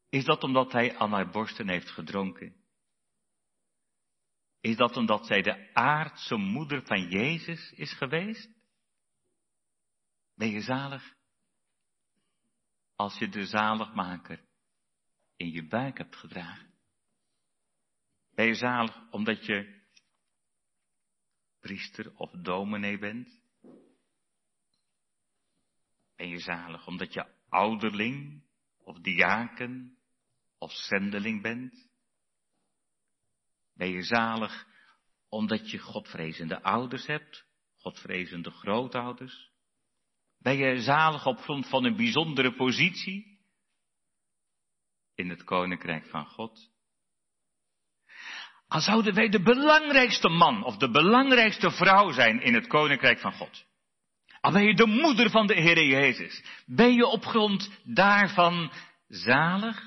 Is 0.09 0.25
dat 0.25 0.43
omdat 0.43 0.71
hij 0.71 0.97
aan 0.97 1.11
haar 1.11 1.29
borsten 1.29 1.69
heeft 1.69 1.89
gedronken? 1.89 2.55
Is 4.61 4.75
dat 4.75 4.97
omdat 4.97 5.25
zij 5.25 5.41
de 5.41 5.73
aardse 5.73 6.35
moeder 6.35 6.85
van 6.85 7.09
Jezus 7.09 7.71
is 7.71 7.93
geweest? 7.93 8.54
Ben 10.35 10.49
je 10.49 10.61
zalig? 10.61 11.15
Als 12.95 13.17
je 13.17 13.29
de 13.29 13.45
zaligmaker 13.45 14.45
in 15.35 15.51
je 15.51 15.67
buik 15.67 15.97
hebt 15.97 16.15
gedragen. 16.15 16.73
Ben 18.35 18.45
je 18.45 18.53
zalig 18.53 19.11
omdat 19.11 19.45
je 19.45 19.83
priester 21.59 22.15
of 22.15 22.31
dominee 22.31 22.97
bent? 22.97 23.41
Ben 26.15 26.29
je 26.29 26.39
zalig 26.39 26.87
omdat 26.87 27.13
je 27.13 27.25
ouderling 27.49 28.43
of 28.77 28.99
diaken 28.99 29.97
of 30.57 30.71
zendeling 30.71 31.41
bent? 31.41 31.89
Ben 33.73 33.89
je 33.89 34.01
zalig 34.01 34.67
omdat 35.29 35.71
je 35.71 35.77
godvrezende 35.77 36.61
ouders 36.63 37.05
hebt, 37.05 37.47
godvrezende 37.75 38.51
grootouders? 38.51 39.53
Ben 40.45 40.57
je 40.57 40.81
zalig 40.81 41.25
op 41.25 41.37
grond 41.37 41.67
van 41.67 41.85
een 41.85 41.95
bijzondere 41.95 42.55
positie 42.55 43.39
in 45.15 45.29
het 45.29 45.43
koninkrijk 45.43 46.05
van 46.05 46.25
God? 46.25 46.69
Al 48.67 48.81
zouden 48.81 49.13
wij 49.13 49.29
de 49.29 49.41
belangrijkste 49.41 50.29
man 50.29 50.63
of 50.63 50.77
de 50.77 50.91
belangrijkste 50.91 51.71
vrouw 51.71 52.11
zijn 52.11 52.41
in 52.41 52.53
het 52.53 52.67
koninkrijk 52.67 53.19
van 53.19 53.33
God. 53.33 53.65
Al 54.41 54.51
ben 54.51 54.63
je 54.63 54.75
de 54.75 54.85
moeder 54.85 55.29
van 55.29 55.47
de 55.47 55.53
Heer 55.53 55.83
Jezus. 55.83 56.63
Ben 56.65 56.93
je 56.93 57.05
op 57.05 57.25
grond 57.25 57.81
daarvan 57.83 58.71
zalig? 59.07 59.83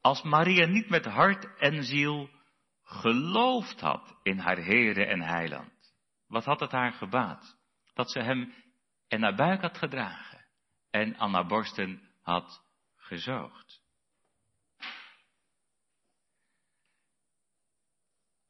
Als 0.00 0.22
Maria 0.22 0.66
niet 0.66 0.88
met 0.88 1.04
hart 1.04 1.58
en 1.58 1.84
ziel 1.84 2.30
geloofd 2.82 3.80
had 3.80 4.18
in 4.22 4.38
haar 4.38 4.64
Heere 4.64 5.04
en 5.04 5.20
Heiland, 5.20 5.79
wat 6.30 6.44
had 6.44 6.60
het 6.60 6.70
haar 6.70 6.92
gebaat? 6.92 7.58
Dat 7.94 8.10
ze 8.10 8.20
hem 8.20 8.54
in 9.08 9.22
haar 9.22 9.34
buik 9.34 9.60
had 9.60 9.78
gedragen 9.78 10.46
en 10.90 11.16
aan 11.16 11.34
haar 11.34 11.46
borsten 11.46 12.10
had 12.22 12.62
gezoogd. 12.96 13.82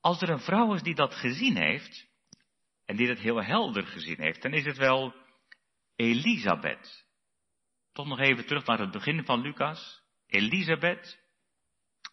Als 0.01 0.23
er 0.23 0.29
een 0.29 0.41
vrouw 0.41 0.75
is 0.75 0.83
die 0.83 0.95
dat 0.95 1.15
gezien 1.15 1.57
heeft, 1.57 2.09
en 2.85 2.97
die 2.97 3.07
dat 3.07 3.19
heel 3.19 3.43
helder 3.43 3.87
gezien 3.87 4.21
heeft, 4.21 4.43
dan 4.43 4.53
is 4.53 4.65
het 4.65 4.77
wel 4.77 5.15
Elisabeth. 5.97 7.07
Toch 7.93 8.07
nog 8.07 8.19
even 8.19 8.47
terug 8.47 8.67
naar 8.67 8.79
het 8.79 8.91
begin 8.91 9.25
van 9.25 9.41
Lucas. 9.41 10.03
Elisabeth, 10.27 11.21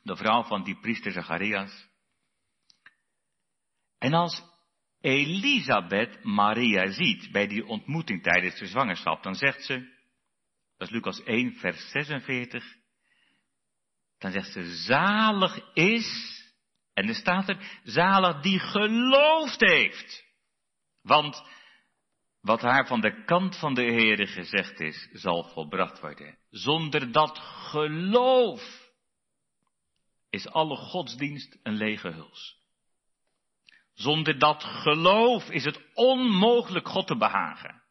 de 0.01 0.15
vrouw 0.15 0.43
van 0.43 0.63
die 0.63 0.79
priester 0.79 1.11
Zacharias. 1.11 1.87
En 3.97 4.13
als 4.13 4.56
Elisabeth 5.01 6.23
Maria 6.23 6.91
ziet 6.91 7.31
bij 7.31 7.47
die 7.47 7.65
ontmoeting 7.65 8.23
tijdens 8.23 8.59
de 8.59 8.65
zwangerschap, 8.65 9.23
dan 9.23 9.35
zegt 9.35 9.63
ze, 9.63 9.95
dat 10.77 10.87
is 10.87 10.93
Lucas 10.93 11.23
1, 11.23 11.53
vers 11.53 11.89
46, 11.91 12.75
dan 14.17 14.31
zegt 14.31 14.51
ze, 14.51 14.75
zalig 14.75 15.73
is, 15.73 16.41
en 16.93 17.07
er 17.07 17.15
staat 17.15 17.49
er, 17.49 17.79
zalig 17.83 18.41
die 18.41 18.59
geloofd 18.59 19.61
heeft. 19.61 20.25
Want 21.01 21.43
wat 22.41 22.61
haar 22.61 22.87
van 22.87 23.01
de 23.01 23.23
kant 23.23 23.57
van 23.57 23.73
de 23.73 23.83
Heere 23.83 24.27
gezegd 24.27 24.79
is, 24.79 25.09
zal 25.11 25.43
volbracht 25.43 25.99
worden. 25.99 26.37
Zonder 26.49 27.11
dat 27.11 27.37
geloof 27.39 28.91
is 30.29 30.47
alle 30.47 30.75
godsdienst 30.75 31.59
een 31.63 31.75
lege 31.75 32.11
huls. 32.11 32.56
Zonder 33.97 34.39
dat 34.39 34.63
geloof 34.63 35.49
is 35.49 35.63
het 35.63 35.81
onmogelijk 35.93 36.87
God 36.87 37.07
te 37.07 37.17
behagen. 37.17 37.83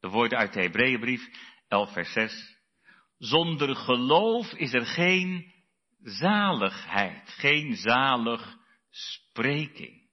De 0.00 0.08
woorden 0.08 0.38
uit 0.38 0.52
de 0.52 0.60
Hebreeënbrief 0.60 1.28
11 1.68 1.92
vers 1.92 2.12
6. 2.12 2.58
Zonder 3.18 3.76
geloof 3.76 4.52
is 4.52 4.72
er 4.72 4.86
geen 4.86 5.52
zaligheid, 6.02 7.28
geen 7.28 7.76
zalig 7.76 8.56
spreking. 8.90 10.10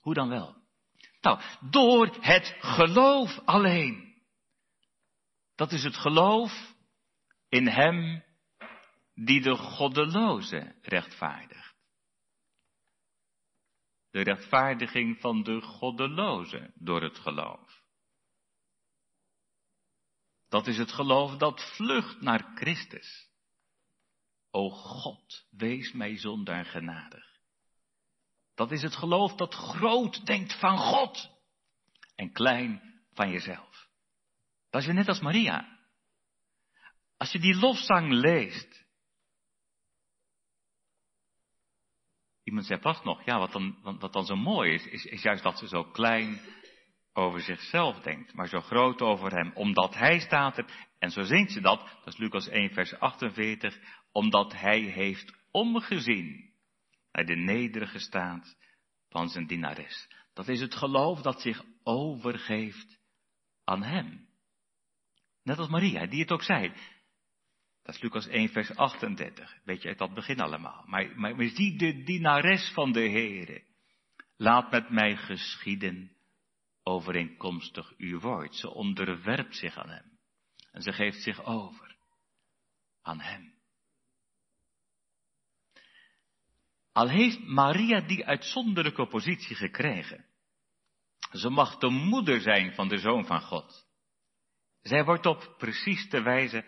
Hoe 0.00 0.14
dan 0.14 0.28
wel? 0.28 0.56
Nou, 1.20 1.40
door 1.70 2.16
het 2.20 2.56
geloof 2.58 3.38
alleen. 3.44 4.22
Dat 5.54 5.72
is 5.72 5.84
het 5.84 5.96
geloof 5.96 6.74
in 7.48 7.68
Hem 7.68 8.24
die 9.14 9.40
de 9.40 9.56
goddeloze 9.56 10.74
rechtvaardigt. 10.82 11.67
De 14.10 14.22
rechtvaardiging 14.22 15.20
van 15.20 15.42
de 15.42 15.60
goddeloze 15.60 16.72
door 16.74 17.02
het 17.02 17.18
geloof. 17.18 17.82
Dat 20.48 20.66
is 20.66 20.78
het 20.78 20.92
geloof 20.92 21.36
dat 21.36 21.74
vlucht 21.76 22.20
naar 22.20 22.52
Christus. 22.54 23.30
O 24.50 24.70
God, 24.70 25.46
wees 25.50 25.92
mij 25.92 26.16
zondaar 26.16 26.64
genadig. 26.64 27.26
Dat 28.54 28.72
is 28.72 28.82
het 28.82 28.96
geloof 28.96 29.34
dat 29.34 29.54
groot 29.54 30.26
denkt 30.26 30.58
van 30.58 30.78
God 30.78 31.30
en 32.14 32.32
klein 32.32 33.02
van 33.12 33.30
jezelf. 33.30 33.88
Dat 34.70 34.82
is 34.82 34.88
net 34.88 35.08
als 35.08 35.20
Maria. 35.20 35.78
Als 37.16 37.32
je 37.32 37.38
die 37.38 37.56
lofzang 37.56 38.12
leest, 38.12 38.86
Iemand 42.48 42.66
zei 42.66 42.80
vast 42.80 43.04
nog, 43.04 43.24
ja, 43.24 43.38
wat 43.38 43.52
dan, 43.52 43.98
dan 44.10 44.24
zo 44.24 44.36
mooi 44.36 44.72
is, 44.72 44.86
is, 44.86 45.04
is 45.04 45.22
juist 45.22 45.42
dat 45.42 45.58
ze 45.58 45.68
zo 45.68 45.84
klein 45.84 46.40
over 47.12 47.40
zichzelf 47.40 48.00
denkt, 48.00 48.34
maar 48.34 48.48
zo 48.48 48.60
groot 48.60 49.02
over 49.02 49.32
hem, 49.32 49.50
omdat 49.54 49.94
hij 49.94 50.18
staat 50.18 50.58
er, 50.58 50.64
en 50.98 51.10
zo 51.10 51.22
zingt 51.22 51.52
ze 51.52 51.60
dat, 51.60 51.80
dat 52.04 52.14
is 52.14 52.16
Lucas 52.16 52.48
1 52.48 52.70
vers 52.70 52.98
48, 52.98 53.78
omdat 54.12 54.52
hij 54.52 54.80
heeft 54.80 55.32
omgezien 55.50 56.52
naar 57.12 57.24
de 57.24 57.36
nederige 57.36 57.98
staat 57.98 58.56
van 59.08 59.28
zijn 59.28 59.46
dienares. 59.46 60.08
Dat 60.34 60.48
is 60.48 60.60
het 60.60 60.74
geloof 60.74 61.20
dat 61.20 61.40
zich 61.40 61.64
overgeeft 61.82 62.98
aan 63.64 63.82
hem. 63.82 64.28
Net 65.42 65.58
als 65.58 65.68
Maria, 65.68 66.06
die 66.06 66.20
het 66.20 66.32
ook 66.32 66.42
zei. 66.42 66.72
Dat 67.88 67.96
is 67.96 68.02
Lucas 68.02 68.26
1, 68.26 68.48
vers 68.48 68.76
38. 68.76 69.56
Weet 69.64 69.82
je 69.82 69.88
uit 69.88 69.98
dat 69.98 70.14
begin 70.14 70.40
allemaal. 70.40 70.84
Maar, 70.86 71.12
maar, 71.18 71.36
maar 71.36 71.48
zie 71.48 71.78
de 71.78 72.02
dienares 72.02 72.70
van 72.72 72.92
de 72.92 73.00
Heere. 73.00 73.62
Laat 74.36 74.70
met 74.70 74.90
mij 74.90 75.16
geschieden 75.16 76.16
overeenkomstig 76.82 77.92
uw 77.96 78.20
woord. 78.20 78.54
Ze 78.54 78.70
onderwerpt 78.70 79.56
zich 79.56 79.76
aan 79.76 79.88
hem. 79.88 80.18
En 80.72 80.82
ze 80.82 80.92
geeft 80.92 81.22
zich 81.22 81.44
over 81.44 81.96
aan 83.02 83.20
hem. 83.20 83.54
Al 86.92 87.08
heeft 87.08 87.40
Maria 87.44 88.00
die 88.00 88.26
uitzonderlijke 88.26 89.06
positie 89.06 89.56
gekregen. 89.56 90.24
Ze 91.32 91.48
mag 91.48 91.78
de 91.78 91.88
moeder 91.88 92.40
zijn 92.40 92.74
van 92.74 92.88
de 92.88 92.98
zoon 92.98 93.26
van 93.26 93.40
God. 93.40 93.86
Zij 94.82 95.04
wordt 95.04 95.26
op 95.26 95.54
precies 95.58 96.08
de 96.08 96.22
wijze, 96.22 96.64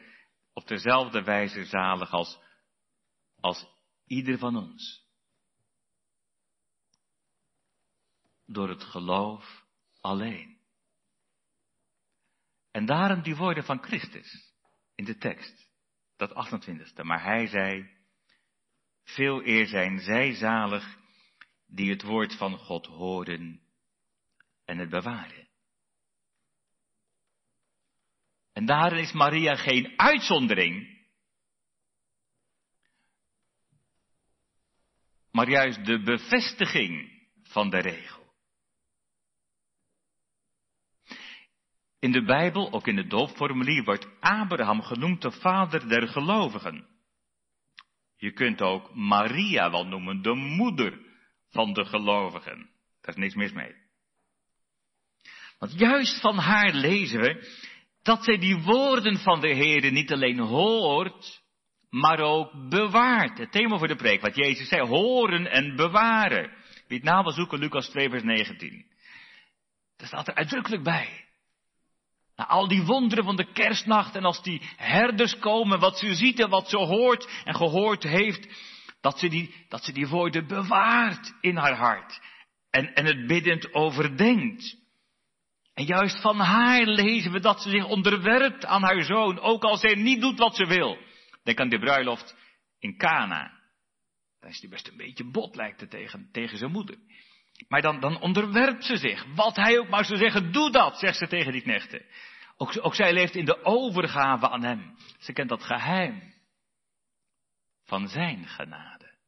op 0.52 0.66
dezelfde 0.66 1.22
wijze 1.22 1.64
zalig 1.64 2.12
als, 2.12 2.38
als 3.40 3.66
ieder 4.06 4.38
van 4.38 4.56
ons. 4.56 5.08
Door 8.46 8.68
het 8.68 8.84
geloof 8.84 9.64
alleen. 10.00 10.58
En 12.70 12.86
daarom 12.86 13.22
die 13.22 13.36
woorden 13.36 13.64
van 13.64 13.82
Christus 13.82 14.54
in 14.94 15.04
de 15.04 15.16
tekst, 15.16 15.68
dat 16.16 16.30
28e. 16.30 17.02
Maar 17.02 17.22
hij 17.22 17.46
zei, 17.46 17.90
veel 19.04 19.46
eer 19.46 19.66
zijn 19.66 19.98
zij 19.98 20.34
zalig 20.34 20.98
die 21.66 21.90
het 21.90 22.02
woord 22.02 22.36
van 22.36 22.58
God 22.58 22.86
horen 22.86 23.62
en 24.64 24.78
het 24.78 24.88
bewaren. 24.88 25.49
En 28.52 28.66
daarin 28.66 28.98
is 28.98 29.12
Maria 29.12 29.56
geen 29.56 29.92
uitzondering, 29.96 30.98
maar 35.30 35.48
juist 35.48 35.84
de 35.84 36.02
bevestiging 36.02 37.18
van 37.42 37.70
de 37.70 37.78
regel. 37.78 38.18
In 41.98 42.12
de 42.12 42.24
Bijbel, 42.24 42.72
ook 42.72 42.86
in 42.86 42.96
het 42.96 43.10
doopformulier, 43.10 43.84
wordt 43.84 44.20
Abraham 44.20 44.82
genoemd 44.82 45.22
de 45.22 45.30
vader 45.30 45.88
der 45.88 46.08
gelovigen. 46.08 46.88
Je 48.16 48.32
kunt 48.32 48.60
ook 48.60 48.94
Maria 48.94 49.70
wel 49.70 49.86
noemen, 49.86 50.22
de 50.22 50.34
moeder 50.34 51.00
van 51.48 51.72
de 51.72 51.84
gelovigen. 51.84 52.70
Daar 53.00 53.14
is 53.14 53.20
niks 53.20 53.34
mis 53.34 53.52
mee. 53.52 53.74
Want 55.58 55.78
juist 55.78 56.20
van 56.20 56.38
haar 56.38 56.72
lezen 56.72 57.20
we 57.20 57.58
dat 58.02 58.24
zij 58.24 58.38
die 58.38 58.62
woorden 58.62 59.18
van 59.18 59.40
de 59.40 59.54
Heer 59.54 59.92
niet 59.92 60.12
alleen 60.12 60.38
hoort, 60.38 61.42
maar 61.90 62.20
ook 62.20 62.68
bewaart. 62.68 63.38
Het 63.38 63.52
thema 63.52 63.78
voor 63.78 63.88
de 63.88 63.96
preek, 63.96 64.20
wat 64.20 64.36
Jezus 64.36 64.68
zei, 64.68 64.86
horen 64.86 65.50
en 65.50 65.76
bewaren. 65.76 66.50
Wie 66.88 67.00
het 67.02 67.22
wil 67.22 67.32
zoeken, 67.32 67.58
Lucas 67.58 67.88
2 67.88 68.10
vers 68.10 68.22
19. 68.22 68.84
Daar 69.96 70.06
staat 70.06 70.28
er 70.28 70.34
uitdrukkelijk 70.34 70.82
bij. 70.82 71.24
Na 72.36 72.46
al 72.46 72.68
die 72.68 72.82
wonderen 72.82 73.24
van 73.24 73.36
de 73.36 73.52
kerstnacht 73.52 74.16
en 74.16 74.24
als 74.24 74.42
die 74.42 74.62
herders 74.76 75.38
komen, 75.38 75.80
wat 75.80 75.98
ze 75.98 76.14
ziet 76.14 76.40
en 76.40 76.48
wat 76.48 76.68
ze 76.68 76.76
hoort 76.76 77.28
en 77.44 77.54
gehoord 77.54 78.02
heeft, 78.02 78.48
dat 79.00 79.18
ze 79.18 79.28
die, 79.28 79.54
dat 79.68 79.84
ze 79.84 79.92
die 79.92 80.08
woorden 80.08 80.46
bewaart 80.46 81.34
in 81.40 81.56
haar 81.56 81.76
hart 81.76 82.20
en, 82.70 82.94
en 82.94 83.06
het 83.06 83.26
biddend 83.26 83.74
overdenkt. 83.74 84.76
En 85.80 85.86
juist 85.86 86.20
van 86.20 86.38
haar 86.38 86.82
lezen 86.82 87.32
we 87.32 87.40
dat 87.40 87.62
ze 87.62 87.70
zich 87.70 87.84
onderwerpt 87.84 88.64
aan 88.64 88.82
haar 88.82 89.02
zoon, 89.02 89.38
ook 89.38 89.62
als 89.62 89.82
hij 89.82 89.94
niet 89.94 90.20
doet 90.20 90.38
wat 90.38 90.56
ze 90.56 90.66
wil. 90.66 90.98
Denk 91.42 91.60
aan 91.60 91.68
de 91.68 91.78
bruiloft 91.78 92.36
in 92.78 92.96
Cana. 92.96 93.60
Dan 94.40 94.50
is 94.50 94.60
hij 94.60 94.70
best 94.70 94.88
een 94.88 94.96
beetje 94.96 95.30
bot, 95.30 95.56
lijkt 95.56 95.90
tegen, 95.90 96.28
tegen 96.32 96.58
zijn 96.58 96.70
moeder. 96.70 96.96
Maar 97.68 97.82
dan, 97.82 98.00
dan 98.00 98.20
onderwerpt 98.20 98.84
ze 98.84 98.96
zich. 98.96 99.24
Wat 99.34 99.56
hij 99.56 99.78
ook 99.78 99.88
maar 99.88 100.04
zou 100.04 100.18
zeggen, 100.18 100.52
doe 100.52 100.70
dat, 100.70 100.98
zegt 100.98 101.18
ze 101.18 101.26
tegen 101.26 101.52
die 101.52 101.62
knechten. 101.62 102.04
Ook, 102.56 102.84
ook 102.84 102.94
zij 102.94 103.12
leeft 103.12 103.34
in 103.34 103.44
de 103.44 103.64
overgave 103.64 104.48
aan 104.48 104.64
hem. 104.64 104.96
Ze 105.18 105.32
kent 105.32 105.48
dat 105.48 105.62
geheim 105.62 106.34
van 107.84 108.08
zijn 108.08 108.46
genade. 108.46 109.18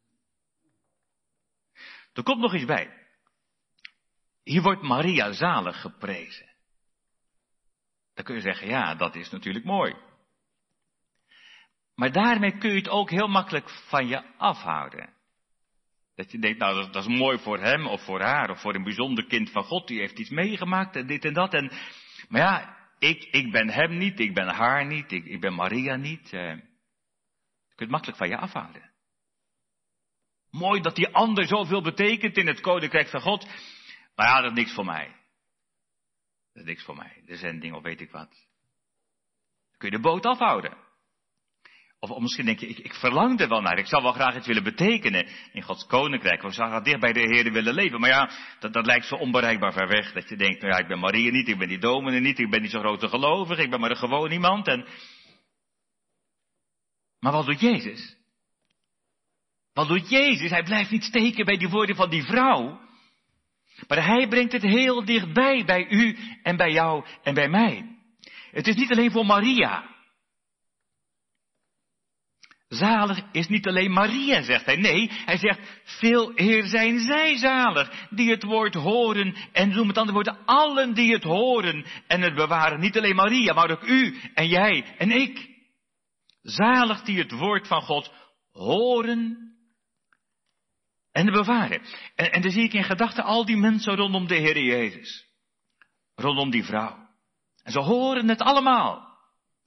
Er 2.13 2.23
komt 2.23 2.39
nog 2.39 2.53
iets 2.53 2.65
bij. 2.65 3.02
Hier 4.43 4.61
wordt 4.61 4.81
Maria 4.81 5.31
zalig 5.31 5.81
geprezen. 5.81 6.51
Dan 8.13 8.23
kun 8.23 8.35
je 8.35 8.41
zeggen, 8.41 8.67
ja, 8.67 8.95
dat 8.95 9.15
is 9.15 9.29
natuurlijk 9.29 9.65
mooi. 9.65 9.95
Maar 11.95 12.11
daarmee 12.11 12.57
kun 12.57 12.69
je 12.69 12.75
het 12.75 12.89
ook 12.89 13.09
heel 13.09 13.27
makkelijk 13.27 13.69
van 13.69 14.07
je 14.07 14.37
afhouden. 14.37 15.13
Dat 16.15 16.31
je 16.31 16.39
denkt, 16.39 16.59
nou, 16.59 16.75
dat, 16.75 16.93
dat, 16.93 17.07
is 17.07 17.17
mooi 17.17 17.37
voor 17.37 17.59
hem 17.59 17.87
of 17.87 18.03
voor 18.03 18.21
haar 18.21 18.49
of 18.49 18.61
voor 18.61 18.75
een 18.75 18.83
bijzonder 18.83 19.25
kind 19.25 19.51
van 19.51 19.63
God, 19.63 19.87
die 19.87 19.99
heeft 19.99 20.19
iets 20.19 20.29
meegemaakt 20.29 20.95
en 20.95 21.07
dit 21.07 21.25
en 21.25 21.33
dat. 21.33 21.53
En, 21.53 21.71
maar 22.27 22.41
ja, 22.41 22.77
ik, 22.99 23.23
ik 23.23 23.51
ben 23.51 23.69
hem 23.69 23.97
niet, 23.97 24.19
ik 24.19 24.33
ben 24.33 24.47
haar 24.47 24.85
niet, 24.85 25.11
ik, 25.11 25.25
ik 25.25 25.39
ben 25.39 25.53
Maria 25.53 25.95
niet. 25.95 26.33
Eh, 26.33 26.49
je 26.49 27.75
kunt 27.75 27.79
het 27.79 27.89
makkelijk 27.89 28.17
van 28.17 28.29
je 28.29 28.37
afhouden. 28.37 28.91
Mooi 30.49 30.81
dat 30.81 30.95
die 30.95 31.07
ander 31.07 31.45
zoveel 31.45 31.81
betekent 31.81 32.37
in 32.37 32.47
het 32.47 32.61
koninkrijk 32.61 33.07
van 33.07 33.21
God. 33.21 33.47
Maar 34.15 34.27
ja, 34.27 34.41
dat 34.41 34.51
is 34.51 34.57
niks 34.57 34.73
voor 34.73 34.85
mij. 34.85 35.07
Dat 36.53 36.63
is 36.63 36.69
niks 36.69 36.83
voor 36.83 36.95
mij. 36.95 37.21
De 37.25 37.35
zending 37.35 37.73
of 37.73 37.83
weet 37.83 38.01
ik 38.01 38.11
wat. 38.11 38.29
Dan 38.29 39.77
kun 39.77 39.89
je 39.89 39.95
de 39.95 40.01
boot 40.01 40.25
afhouden. 40.25 40.77
Of, 42.03 42.09
of 42.09 42.21
misschien 42.21 42.45
denk 42.45 42.59
je, 42.59 42.67
ik, 42.67 42.77
ik, 42.77 42.93
verlang 42.93 43.39
er 43.39 43.49
wel 43.49 43.61
naar. 43.61 43.77
Ik 43.77 43.87
zou 43.87 44.03
wel 44.03 44.11
graag 44.11 44.35
iets 44.35 44.47
willen 44.47 44.63
betekenen 44.63 45.27
in 45.51 45.61
Gods 45.61 45.85
koninkrijk. 45.85 46.41
We 46.41 46.51
zouden 46.51 46.83
dicht 46.83 46.99
bij 46.99 47.13
de 47.13 47.19
Heer 47.19 47.51
willen 47.51 47.73
leven. 47.73 47.99
Maar 47.99 48.09
ja, 48.09 48.31
dat, 48.59 48.73
dat 48.73 48.85
lijkt 48.85 49.05
zo 49.05 49.15
onbereikbaar 49.15 49.73
ver 49.73 49.87
weg. 49.87 50.13
Dat 50.13 50.29
je 50.29 50.35
denkt, 50.35 50.61
nou 50.61 50.73
ja, 50.73 50.79
ik 50.79 50.87
ben 50.87 50.99
Maria 50.99 51.31
niet, 51.31 51.47
ik 51.47 51.57
ben 51.57 51.67
die 51.67 51.79
dominee 51.79 52.19
niet, 52.19 52.39
ik 52.39 52.49
ben 52.49 52.61
niet 52.61 52.71
zo'n 52.71 52.81
grote 52.81 53.07
gelovige, 53.07 53.61
ik 53.61 53.69
ben 53.69 53.79
maar 53.79 53.89
een 53.89 53.97
gewoon 53.97 54.31
iemand. 54.31 54.67
En... 54.67 54.87
Maar 57.19 57.31
wat 57.31 57.45
doet 57.45 57.59
Jezus? 57.59 58.17
Wat 59.73 59.87
doet 59.87 60.09
Jezus? 60.09 60.49
Hij 60.49 60.63
blijft 60.63 60.91
niet 60.91 61.03
steken 61.03 61.45
bij 61.45 61.57
die 61.57 61.69
woorden 61.69 61.95
van 61.95 62.09
die 62.09 62.23
vrouw. 62.23 62.82
Maar 63.87 64.05
hij 64.05 64.27
brengt 64.27 64.51
het 64.51 64.61
heel 64.61 65.05
dichtbij 65.05 65.65
bij 65.65 65.87
u 65.89 66.17
en 66.43 66.57
bij 66.57 66.71
jou 66.71 67.05
en 67.23 67.33
bij 67.33 67.49
mij. 67.49 67.85
Het 68.51 68.67
is 68.67 68.75
niet 68.75 68.91
alleen 68.91 69.11
voor 69.11 69.25
Maria. 69.25 69.91
Zalig 72.67 73.21
is 73.31 73.47
niet 73.47 73.67
alleen 73.67 73.91
Maria, 73.91 74.41
zegt 74.41 74.65
hij. 74.65 74.75
Nee, 74.75 75.09
hij 75.11 75.37
zegt, 75.37 75.81
veel 75.83 76.31
eer 76.35 76.65
zijn 76.65 76.99
zij 76.99 77.37
zalig, 77.37 78.07
die 78.09 78.29
het 78.29 78.43
woord 78.43 78.73
horen. 78.73 79.35
En 79.51 79.69
noem 79.69 79.87
het 79.87 79.97
andere 79.97 80.15
woorden, 80.15 80.45
allen 80.45 80.93
die 80.93 81.13
het 81.13 81.23
horen 81.23 81.85
en 82.07 82.21
het 82.21 82.35
bewaren. 82.35 82.79
Niet 82.79 82.97
alleen 82.97 83.15
Maria, 83.15 83.53
maar 83.53 83.71
ook 83.71 83.87
u 83.87 84.17
en 84.33 84.47
jij 84.47 84.85
en 84.97 85.11
ik. 85.11 85.49
Zalig 86.41 87.01
die 87.01 87.17
het 87.17 87.31
woord 87.31 87.67
van 87.67 87.81
God 87.81 88.11
horen 88.51 89.52
en 91.13 91.31
bewaren. 91.31 91.81
En, 92.15 92.31
en 92.31 92.41
dan 92.41 92.51
zie 92.51 92.63
ik 92.63 92.73
in 92.73 92.83
gedachten 92.83 93.23
al 93.23 93.45
die 93.45 93.57
mensen 93.57 93.95
rondom 93.95 94.27
de 94.27 94.35
Heer 94.35 94.63
Jezus. 94.63 95.25
Rondom 96.15 96.49
die 96.49 96.63
vrouw. 96.63 97.09
En 97.63 97.71
ze 97.71 97.79
horen 97.79 98.29
het 98.29 98.41
allemaal. 98.41 99.11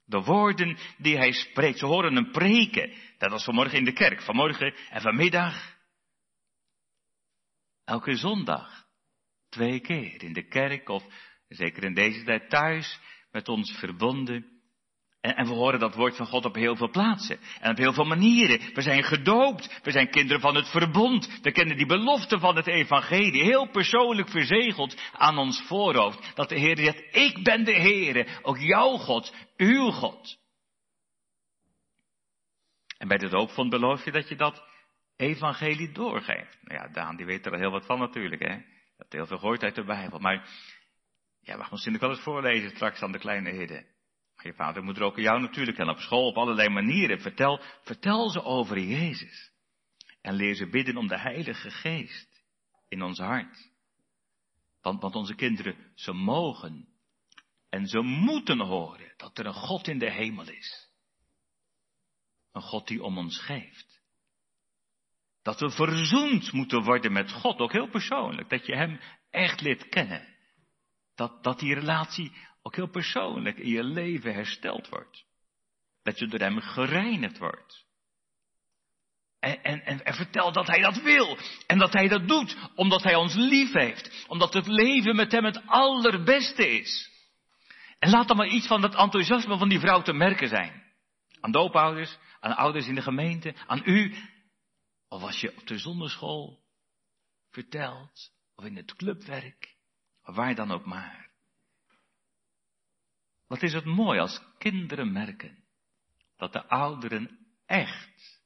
De 0.04 0.20
woorden 0.20 0.78
die 0.98 1.16
hij 1.16 1.32
spreekt, 1.32 1.78
ze 1.78 1.86
horen 1.86 2.14
hem 2.14 2.30
preken. 2.30 2.94
Dat 3.18 3.30
was 3.30 3.44
vanmorgen 3.44 3.78
in 3.78 3.84
de 3.84 3.92
kerk, 3.92 4.22
vanmorgen 4.22 4.74
en 4.90 5.00
vanmiddag. 5.00 5.76
Elke 7.84 8.16
zondag. 8.16 8.84
Twee 9.48 9.80
keer 9.80 10.22
in 10.22 10.32
de 10.32 10.48
kerk 10.48 10.88
of 10.88 11.04
zeker 11.48 11.84
in 11.84 11.94
deze 11.94 12.24
tijd 12.24 12.50
thuis 12.50 13.00
met 13.30 13.48
ons 13.48 13.72
verbonden. 13.72 14.55
En, 15.34 15.46
we 15.46 15.52
horen 15.52 15.80
dat 15.80 15.94
woord 15.94 16.16
van 16.16 16.26
God 16.26 16.44
op 16.44 16.54
heel 16.54 16.76
veel 16.76 16.90
plaatsen. 16.90 17.38
En 17.60 17.70
op 17.70 17.76
heel 17.76 17.92
veel 17.92 18.04
manieren. 18.04 18.74
We 18.74 18.82
zijn 18.82 19.02
gedoopt. 19.02 19.80
We 19.82 19.90
zijn 19.90 20.10
kinderen 20.10 20.40
van 20.40 20.54
het 20.54 20.68
verbond. 20.68 21.38
We 21.42 21.52
kennen 21.52 21.76
die 21.76 21.86
belofte 21.86 22.38
van 22.38 22.56
het 22.56 22.66
evangelie. 22.66 23.42
Heel 23.42 23.70
persoonlijk 23.70 24.28
verzegeld 24.28 24.96
aan 25.12 25.38
ons 25.38 25.62
voorhoofd. 25.66 26.32
Dat 26.34 26.48
de 26.48 26.58
Heer 26.58 26.76
zegt, 26.76 27.16
ik 27.16 27.42
ben 27.42 27.64
de 27.64 27.74
Heer. 27.74 28.40
Ook 28.42 28.58
jouw 28.58 28.96
God. 28.96 29.34
Uw 29.56 29.90
God. 29.90 30.38
En 32.98 33.08
bij 33.08 33.18
de 33.18 33.28
doopvond 33.28 33.70
beloof 33.70 34.04
je 34.04 34.12
dat 34.12 34.28
je 34.28 34.36
dat 34.36 34.64
evangelie 35.16 35.92
doorgeeft. 35.92 36.58
Nou 36.62 36.80
ja, 36.80 36.88
Daan 36.92 37.16
die 37.16 37.26
weet 37.26 37.46
er 37.46 37.58
heel 37.58 37.70
wat 37.70 37.86
van 37.86 37.98
natuurlijk. 37.98 38.42
Hè? 38.42 38.56
Dat 38.96 39.12
heel 39.12 39.26
veel 39.26 39.38
gehoord 39.38 39.62
uit 39.62 39.74
de 39.74 39.84
Bijbel. 39.84 40.18
Maar 40.18 40.48
Ja, 41.40 41.56
mag 41.56 41.70
misschien 41.70 41.98
wel 41.98 42.10
eens 42.10 42.20
voorlezen 42.20 42.70
straks 42.70 43.02
aan 43.02 43.12
de 43.12 43.18
kleine 43.18 43.50
hidden. 43.50 43.95
Je 44.46 44.54
vader 44.54 44.82
moet 44.82 44.96
er 44.96 45.02
ook 45.02 45.16
jou 45.16 45.40
natuurlijk 45.40 45.78
en 45.78 45.88
op 45.88 45.98
school 45.98 46.26
op 46.26 46.36
allerlei 46.36 46.68
manieren. 46.68 47.20
Vertel, 47.20 47.60
vertel 47.82 48.30
ze 48.30 48.42
over 48.42 48.78
Jezus. 48.78 49.52
En 50.20 50.34
leer 50.34 50.54
ze 50.54 50.68
bidden 50.68 50.96
om 50.96 51.06
de 51.06 51.18
Heilige 51.18 51.70
Geest 51.70 52.44
in 52.88 53.02
ons 53.02 53.18
hart. 53.18 53.70
Want, 54.80 55.02
want 55.02 55.14
onze 55.14 55.34
kinderen, 55.34 55.92
ze 55.94 56.12
mogen 56.12 56.88
en 57.68 57.86
ze 57.86 58.00
moeten 58.00 58.60
horen 58.60 59.12
dat 59.16 59.38
er 59.38 59.46
een 59.46 59.54
God 59.54 59.88
in 59.88 59.98
de 59.98 60.10
hemel 60.10 60.48
is. 60.48 60.90
Een 62.52 62.62
God 62.62 62.86
die 62.86 63.02
om 63.02 63.18
ons 63.18 63.40
geeft. 63.40 64.00
Dat 65.42 65.60
we 65.60 65.70
verzoend 65.70 66.52
moeten 66.52 66.82
worden 66.82 67.12
met 67.12 67.32
God, 67.32 67.58
ook 67.58 67.72
heel 67.72 67.88
persoonlijk. 67.88 68.50
Dat 68.50 68.66
je 68.66 68.76
Hem 68.76 69.00
echt 69.30 69.60
leert 69.60 69.88
kennen. 69.88 70.34
Dat, 71.14 71.42
dat 71.42 71.58
die 71.58 71.74
relatie 71.74 72.32
ook 72.66 72.76
heel 72.76 72.90
persoonlijk 72.90 73.58
in 73.58 73.68
je 73.68 73.84
leven 73.84 74.34
hersteld 74.34 74.88
wordt. 74.88 75.24
Dat 76.02 76.18
je 76.18 76.26
door 76.26 76.40
Hem 76.40 76.60
gereinigd 76.60 77.38
wordt. 77.38 77.84
En, 79.38 79.62
en, 79.62 80.04
en, 80.04 80.14
vertel 80.14 80.52
dat 80.52 80.66
Hij 80.66 80.80
dat 80.80 81.02
wil. 81.02 81.38
En 81.66 81.78
dat 81.78 81.92
Hij 81.92 82.08
dat 82.08 82.28
doet 82.28 82.56
omdat 82.74 83.02
Hij 83.02 83.14
ons 83.14 83.34
lief 83.34 83.72
heeft. 83.72 84.24
Omdat 84.28 84.52
het 84.52 84.66
leven 84.66 85.16
met 85.16 85.32
Hem 85.32 85.44
het 85.44 85.62
allerbeste 85.66 86.68
is. 86.68 87.10
En 87.98 88.10
laat 88.10 88.28
dan 88.28 88.36
maar 88.36 88.48
iets 88.48 88.66
van 88.66 88.80
dat 88.80 88.94
enthousiasme 88.94 89.58
van 89.58 89.68
die 89.68 89.80
vrouw 89.80 90.02
te 90.02 90.12
merken 90.12 90.48
zijn. 90.48 90.82
Aan 91.40 91.52
doopouders, 91.52 92.18
aan 92.40 92.56
ouders 92.56 92.86
in 92.86 92.94
de 92.94 93.02
gemeente, 93.02 93.54
aan 93.66 93.82
u. 93.84 94.14
Of 95.08 95.22
als 95.22 95.40
je 95.40 95.56
op 95.56 95.66
de 95.66 95.78
zonderschool 95.78 96.60
vertelt, 97.50 98.30
of 98.54 98.64
in 98.64 98.76
het 98.76 98.94
clubwerk, 98.94 99.76
of 100.22 100.34
waar 100.34 100.54
dan 100.54 100.70
ook 100.70 100.84
maar. 100.84 101.25
Wat 103.46 103.62
is 103.62 103.72
het 103.72 103.84
mooi 103.84 104.18
als 104.18 104.40
kinderen 104.58 105.12
merken 105.12 105.64
dat 106.36 106.52
de 106.52 106.66
ouderen 106.66 107.46
echt 107.66 108.42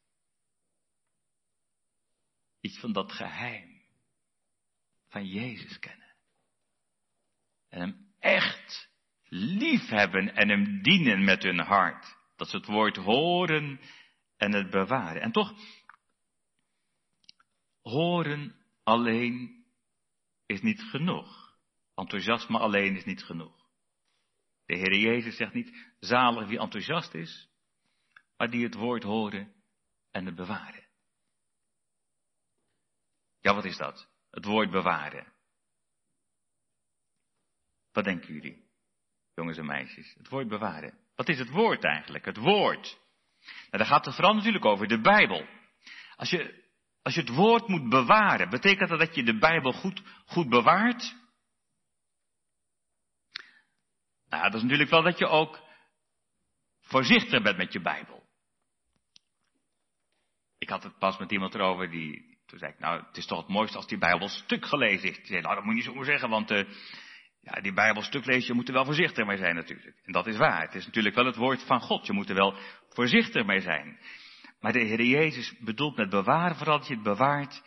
iets 2.60 2.78
van 2.78 2.92
dat 2.92 3.12
geheim 3.12 3.82
van 5.08 5.26
Jezus 5.26 5.78
kennen. 5.78 6.14
En 7.68 7.80
hem 7.80 8.12
echt 8.18 8.90
lief 9.24 9.88
hebben 9.88 10.34
en 10.34 10.48
hem 10.48 10.82
dienen 10.82 11.24
met 11.24 11.42
hun 11.42 11.58
hart. 11.58 12.18
Dat 12.36 12.48
ze 12.48 12.56
het 12.56 12.66
woord 12.66 12.96
horen 12.96 13.80
en 14.36 14.52
het 14.52 14.70
bewaren. 14.70 15.22
En 15.22 15.32
toch, 15.32 15.54
horen 17.82 18.56
alleen 18.82 19.64
is 20.46 20.60
niet 20.60 20.82
genoeg. 20.82 21.58
Enthousiasme 21.94 22.58
alleen 22.58 22.96
is 22.96 23.04
niet 23.04 23.24
genoeg. 23.24 23.60
De 24.70 24.76
Heer 24.76 24.96
Jezus 24.96 25.37
zegt 25.37 25.52
niet, 25.52 25.94
zalig 25.98 26.48
wie 26.48 26.59
enthousiast 26.59 27.14
is, 27.14 27.48
maar 28.37 28.50
die 28.50 28.64
het 28.64 28.74
woord 28.74 29.02
horen 29.02 29.52
en 30.11 30.26
het 30.26 30.35
bewaren. 30.35 30.87
Ja, 33.40 33.54
wat 33.54 33.64
is 33.64 33.76
dat? 33.76 34.09
Het 34.30 34.44
woord 34.44 34.70
bewaren. 34.70 35.33
Wat 37.92 38.04
denken 38.04 38.35
jullie? 38.35 38.68
jongens 39.35 39.59
en 39.59 39.66
meisjes. 39.66 40.14
Het 40.18 40.28
woord 40.28 40.48
bewaren. 40.48 40.98
Wat 41.14 41.28
is 41.28 41.38
het 41.38 41.50
woord 41.50 41.85
eigenlijk? 41.85 42.24
Het 42.24 42.37
woord. 42.37 42.98
Nou, 43.40 43.70
daar 43.70 43.87
gaat 43.87 44.04
het 44.04 44.14
vooral 44.14 44.35
natuurlijk 44.35 44.64
over 44.64 44.88
de 44.88 45.00
Bijbel. 45.00 45.46
Als 46.16 46.30
je, 46.30 46.64
als 47.02 47.14
je 47.14 47.20
het 47.20 47.35
woord 47.35 47.68
moet 47.68 47.88
bewaren, 47.88 48.50
betekent 48.50 48.88
dat 48.88 48.98
dat 48.98 49.14
je 49.14 49.22
de 49.22 49.38
Bijbel 49.38 49.72
goed, 49.72 50.02
goed 50.24 50.48
bewaart? 50.48 51.19
Nou, 54.31 54.43
dat 54.43 54.55
is 54.55 54.62
natuurlijk 54.62 54.90
wel 54.90 55.03
dat 55.03 55.19
je 55.19 55.27
ook 55.27 55.61
voorzichtig 56.81 57.43
bent 57.43 57.57
met 57.57 57.73
je 57.73 57.81
Bijbel. 57.81 58.29
Ik 60.59 60.69
had 60.69 60.83
het 60.83 60.99
pas 60.99 61.19
met 61.19 61.33
iemand 61.33 61.55
erover 61.55 61.90
die, 61.90 62.38
toen 62.47 62.59
zei 62.59 62.73
ik, 62.73 62.79
nou, 62.79 63.03
het 63.07 63.16
is 63.16 63.27
toch 63.27 63.38
het 63.38 63.49
mooiste 63.49 63.77
als 63.77 63.87
die 63.87 63.99
Bijbel 63.99 64.29
stuk 64.29 64.66
gelezen 64.66 65.11
is. 65.11 65.19
Zei, 65.23 65.40
nou, 65.40 65.55
dat 65.55 65.64
moet 65.64 65.77
je 65.77 65.83
zo 65.83 66.03
zeggen, 66.03 66.29
want 66.29 66.51
uh, 66.51 66.69
ja, 67.40 67.61
die 67.61 67.73
Bijbelstuk 67.73 68.27
lezen, 68.27 68.47
je 68.47 68.55
moet 68.55 68.69
er 68.69 68.75
wel 68.75 68.85
voorzichtig 68.85 69.27
mee 69.27 69.37
zijn 69.37 69.55
natuurlijk. 69.55 70.01
En 70.05 70.12
dat 70.12 70.27
is 70.27 70.37
waar. 70.37 70.62
Het 70.62 70.75
is 70.75 70.87
natuurlijk 70.87 71.14
wel 71.14 71.27
het 71.27 71.37
woord 71.37 71.62
van 71.62 71.81
God. 71.81 72.07
Je 72.07 72.12
moet 72.12 72.29
er 72.29 72.35
wel 72.35 72.55
voorzichtig 72.88 73.47
mee 73.47 73.61
zijn. 73.61 73.99
Maar 74.61 74.73
de 74.73 74.85
Heer 74.85 75.03
Jezus 75.03 75.59
bedoelt 75.59 75.97
met 75.97 76.11
bewaren 76.11 76.57
vooral 76.57 76.79
dat 76.79 76.88
je 76.88 76.95
het 76.95 77.03
bewaart 77.03 77.62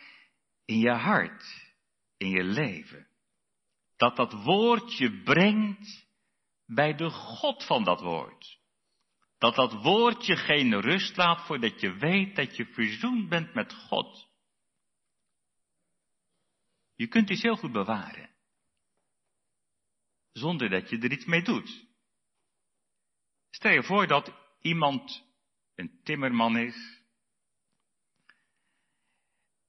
in 0.64 0.78
je 0.78 0.92
hart, 0.92 1.72
in 2.16 2.28
je 2.28 2.44
leven. 2.44 3.06
Dat 3.96 4.16
dat 4.16 4.32
woord 4.32 4.96
je 4.96 5.22
brengt 5.22 6.03
bij 6.74 6.94
de 6.94 7.10
God 7.10 7.64
van 7.64 7.84
dat 7.84 8.00
woord. 8.00 8.58
Dat 9.38 9.54
dat 9.54 9.72
woord 9.82 10.26
je 10.26 10.36
geen 10.36 10.80
rust 10.80 11.16
laat 11.16 11.46
voordat 11.46 11.80
je 11.80 11.92
weet 11.92 12.36
dat 12.36 12.56
je 12.56 12.66
verzoend 12.66 13.28
bent 13.28 13.54
met 13.54 13.72
God. 13.72 14.28
Je 16.94 17.06
kunt 17.06 17.30
iets 17.30 17.42
heel 17.42 17.56
goed 17.56 17.72
bewaren 17.72 18.32
zonder 20.32 20.70
dat 20.70 20.90
je 20.90 20.98
er 20.98 21.12
iets 21.12 21.24
mee 21.24 21.42
doet. 21.42 21.86
Stel 23.50 23.72
je 23.72 23.82
voor 23.82 24.06
dat 24.06 24.32
iemand 24.60 25.24
een 25.74 26.00
timmerman 26.02 26.58
is 26.58 27.02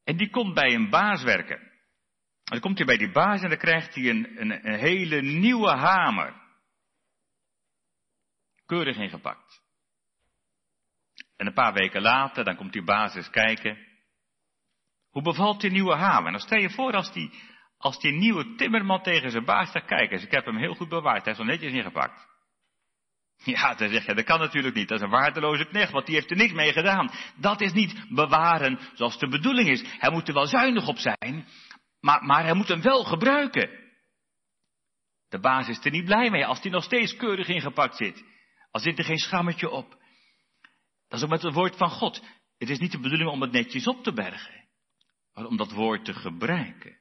en 0.04 0.18
die 0.18 0.30
komt 0.30 0.54
bij 0.54 0.74
een 0.74 0.90
baas 0.90 1.24
werken. 1.24 1.60
En 2.46 2.52
dan 2.52 2.60
komt 2.60 2.78
hij 2.78 2.86
bij 2.86 2.98
die 2.98 3.12
baas 3.12 3.42
en 3.42 3.50
dan 3.50 3.58
krijgt 3.58 3.96
hij 3.96 4.10
een, 4.10 4.42
een, 4.42 4.68
een 4.68 4.80
hele 4.80 5.22
nieuwe 5.22 5.72
hamer. 5.72 6.45
Keurig 8.66 8.98
ingepakt. 8.98 9.64
En 11.36 11.48
een 11.48 11.54
paar 11.54 11.74
weken 11.74 12.02
later, 12.02 12.44
dan 12.44 12.56
komt 12.56 12.74
die 12.74 12.84
baas 12.84 13.16
eens 13.16 13.30
kijken. 13.30 13.78
Hoe 15.10 15.22
bevalt 15.22 15.62
die 15.62 15.72
nieuwe 15.72 15.96
hamer? 15.96 16.32
Dan 16.32 16.42
stel 16.42 16.60
je 16.60 16.70
voor 16.70 16.94
als 16.94 17.14
die 17.14 17.32
als 17.78 18.00
die 18.00 18.12
nieuwe 18.12 18.56
timmerman 18.56 19.02
tegen 19.02 19.32
zijn 19.32 19.46
baas 19.46 19.72
zegt, 19.72 19.86
kijk 19.86 20.12
eens, 20.12 20.24
ik 20.24 20.32
heb 20.32 20.46
hem 20.46 20.58
heel 20.58 20.74
goed 20.74 20.90
bewaard, 20.90 21.24
hij 21.24 21.34
is 21.34 21.40
al 21.40 21.46
netjes 21.46 21.74
ingepakt. 21.74 22.28
Ja, 23.44 23.76
dan 23.76 23.90
zeg 23.90 24.06
je, 24.06 24.14
dat 24.14 24.26
kan 24.26 24.40
natuurlijk 24.40 24.76
niet, 24.76 24.88
dat 24.88 24.98
is 24.98 25.04
een 25.04 25.10
waardeloze 25.10 25.66
knecht, 25.66 25.92
want 25.92 26.06
die 26.06 26.16
heeft 26.16 26.32
er 26.32 26.38
niks 26.38 26.54
mee 26.54 26.72
gedaan. 26.74 27.12
Dat 27.36 27.62
is 27.62 27.74
niet 27.74 28.06
bewaren 28.10 28.80
zoals 28.94 29.20
de 29.20 29.28
bedoeling 29.28 29.70
is. 29.70 29.84
Hij 29.98 30.12
moet 30.12 30.28
er 30.28 30.34
wel 30.34 30.48
zuinig 30.48 30.88
op 30.88 30.98
zijn, 30.98 31.48
maar, 32.00 32.24
maar 32.24 32.44
hij 32.44 32.54
moet 32.54 32.68
hem 32.68 32.82
wel 32.82 33.04
gebruiken. 33.04 33.70
De 35.30 35.40
baas 35.40 35.68
is 35.68 35.86
er 35.86 35.92
niet 35.92 36.06
blij 36.06 36.30
mee 36.30 36.46
als 36.46 36.62
hij 36.62 36.72
nog 36.72 36.84
steeds 36.84 37.16
keurig 37.16 37.48
ingepakt 37.48 37.96
zit. 37.96 38.24
Al 38.76 38.82
zit 38.82 38.98
er 38.98 39.06
geen 39.06 39.18
schrammetje 39.18 39.70
op. 39.70 39.90
Dat 41.08 41.20
is 41.20 41.24
ook 41.24 41.30
met 41.30 41.42
het 41.42 41.54
woord 41.54 41.76
van 41.78 41.90
God. 41.90 42.22
Het 42.58 42.70
is 42.70 42.80
niet 42.80 42.92
de 42.92 43.00
bedoeling 43.00 43.30
om 43.30 43.42
het 43.42 43.52
netjes 43.52 43.88
op 43.88 44.04
te 44.04 44.14
bergen, 44.14 44.68
maar 45.34 45.46
om 45.46 45.58
dat 45.58 45.72
woord 45.72 46.06
te 46.06 46.14
gebruiken. 46.14 46.98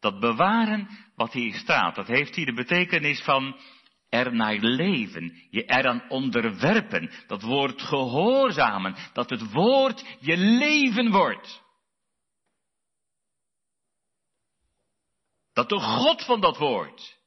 Dat 0.00 0.20
bewaren 0.20 0.88
wat 1.14 1.32
hier 1.32 1.54
staat, 1.54 1.94
dat 1.94 2.06
heeft 2.06 2.34
hier 2.34 2.46
de 2.46 2.52
betekenis 2.52 3.22
van 3.22 3.60
er 4.08 4.34
naar 4.34 4.56
leven, 4.56 5.46
je 5.50 5.64
eraan 5.64 6.08
onderwerpen, 6.08 7.10
dat 7.26 7.42
woord 7.42 7.82
gehoorzamen, 7.82 8.96
dat 9.12 9.30
het 9.30 9.52
woord 9.52 10.16
je 10.20 10.36
leven 10.36 11.10
wordt. 11.10 11.62
Dat 15.52 15.68
de 15.68 15.80
God 15.80 16.24
van 16.24 16.40
dat 16.40 16.56
woord 16.56 17.18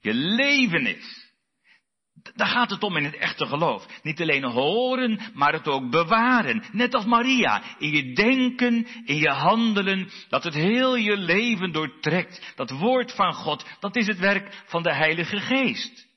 je 0.00 0.14
leven 0.14 0.86
is. 0.86 1.23
Daar 2.34 2.46
gaat 2.46 2.70
het 2.70 2.82
om 2.82 2.96
in 2.96 3.04
het 3.04 3.16
echte 3.16 3.46
geloof. 3.46 3.86
Niet 4.02 4.20
alleen 4.20 4.44
horen, 4.44 5.20
maar 5.34 5.52
het 5.52 5.68
ook 5.68 5.90
bewaren. 5.90 6.64
Net 6.72 6.94
als 6.94 7.04
Maria. 7.04 7.62
In 7.78 7.90
je 7.90 8.12
denken, 8.14 8.86
in 9.04 9.16
je 9.16 9.30
handelen. 9.30 10.10
Dat 10.28 10.44
het 10.44 10.54
heel 10.54 10.96
je 10.96 11.16
leven 11.16 11.72
doortrekt. 11.72 12.52
Dat 12.56 12.70
woord 12.70 13.12
van 13.12 13.32
God, 13.32 13.66
dat 13.80 13.96
is 13.96 14.06
het 14.06 14.18
werk 14.18 14.62
van 14.66 14.82
de 14.82 14.94
Heilige 14.94 15.40
Geest. 15.40 16.12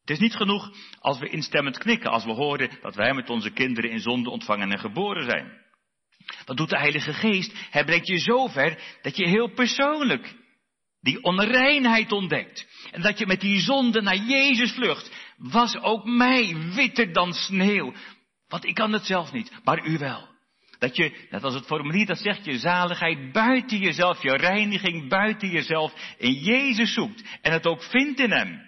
Het 0.00 0.10
is 0.10 0.18
niet 0.18 0.36
genoeg 0.36 0.70
als 0.98 1.18
we 1.18 1.28
instemmend 1.28 1.78
knikken, 1.78 2.10
als 2.10 2.24
we 2.24 2.32
horen 2.32 2.70
dat 2.82 2.94
wij 2.94 3.14
met 3.14 3.30
onze 3.30 3.50
kinderen 3.50 3.90
in 3.90 4.00
zonde 4.00 4.30
ontvangen 4.30 4.72
en 4.72 4.78
geboren 4.78 5.24
zijn. 5.24 5.66
Wat 6.44 6.56
doet 6.56 6.70
de 6.70 6.78
Heilige 6.78 7.12
Geest? 7.12 7.52
Hij 7.70 7.84
brengt 7.84 8.06
je 8.06 8.18
zover 8.18 8.78
dat 9.02 9.16
je 9.16 9.28
heel 9.28 9.52
persoonlijk 9.52 10.34
die 11.00 11.22
onreinheid 11.22 12.12
ontdekt. 12.12 12.66
En 12.90 13.02
dat 13.02 13.18
je 13.18 13.26
met 13.26 13.40
die 13.40 13.60
zonde 13.60 14.02
naar 14.02 14.16
Jezus 14.16 14.72
vlucht. 14.72 15.10
Was 15.36 15.76
ook 15.76 16.04
mij 16.04 16.56
witter 16.74 17.12
dan 17.12 17.32
sneeuw. 17.32 17.92
Want 18.48 18.64
ik 18.64 18.74
kan 18.74 18.92
het 18.92 19.04
zelf 19.04 19.32
niet, 19.32 19.52
maar 19.64 19.86
u 19.86 19.98
wel. 19.98 20.28
Dat 20.78 20.96
je, 20.96 21.26
net 21.30 21.44
als 21.44 21.54
het 21.54 21.66
formulier 21.66 22.06
dat 22.06 22.18
zegt, 22.18 22.44
je 22.44 22.58
zaligheid 22.58 23.32
buiten 23.32 23.78
jezelf, 23.78 24.22
je 24.22 24.36
reiniging 24.36 25.08
buiten 25.08 25.48
jezelf 25.48 26.14
in 26.18 26.32
Jezus 26.32 26.92
zoekt. 26.92 27.22
En 27.42 27.52
het 27.52 27.66
ook 27.66 27.82
vindt 27.82 28.20
in 28.20 28.30
Hem. 28.30 28.66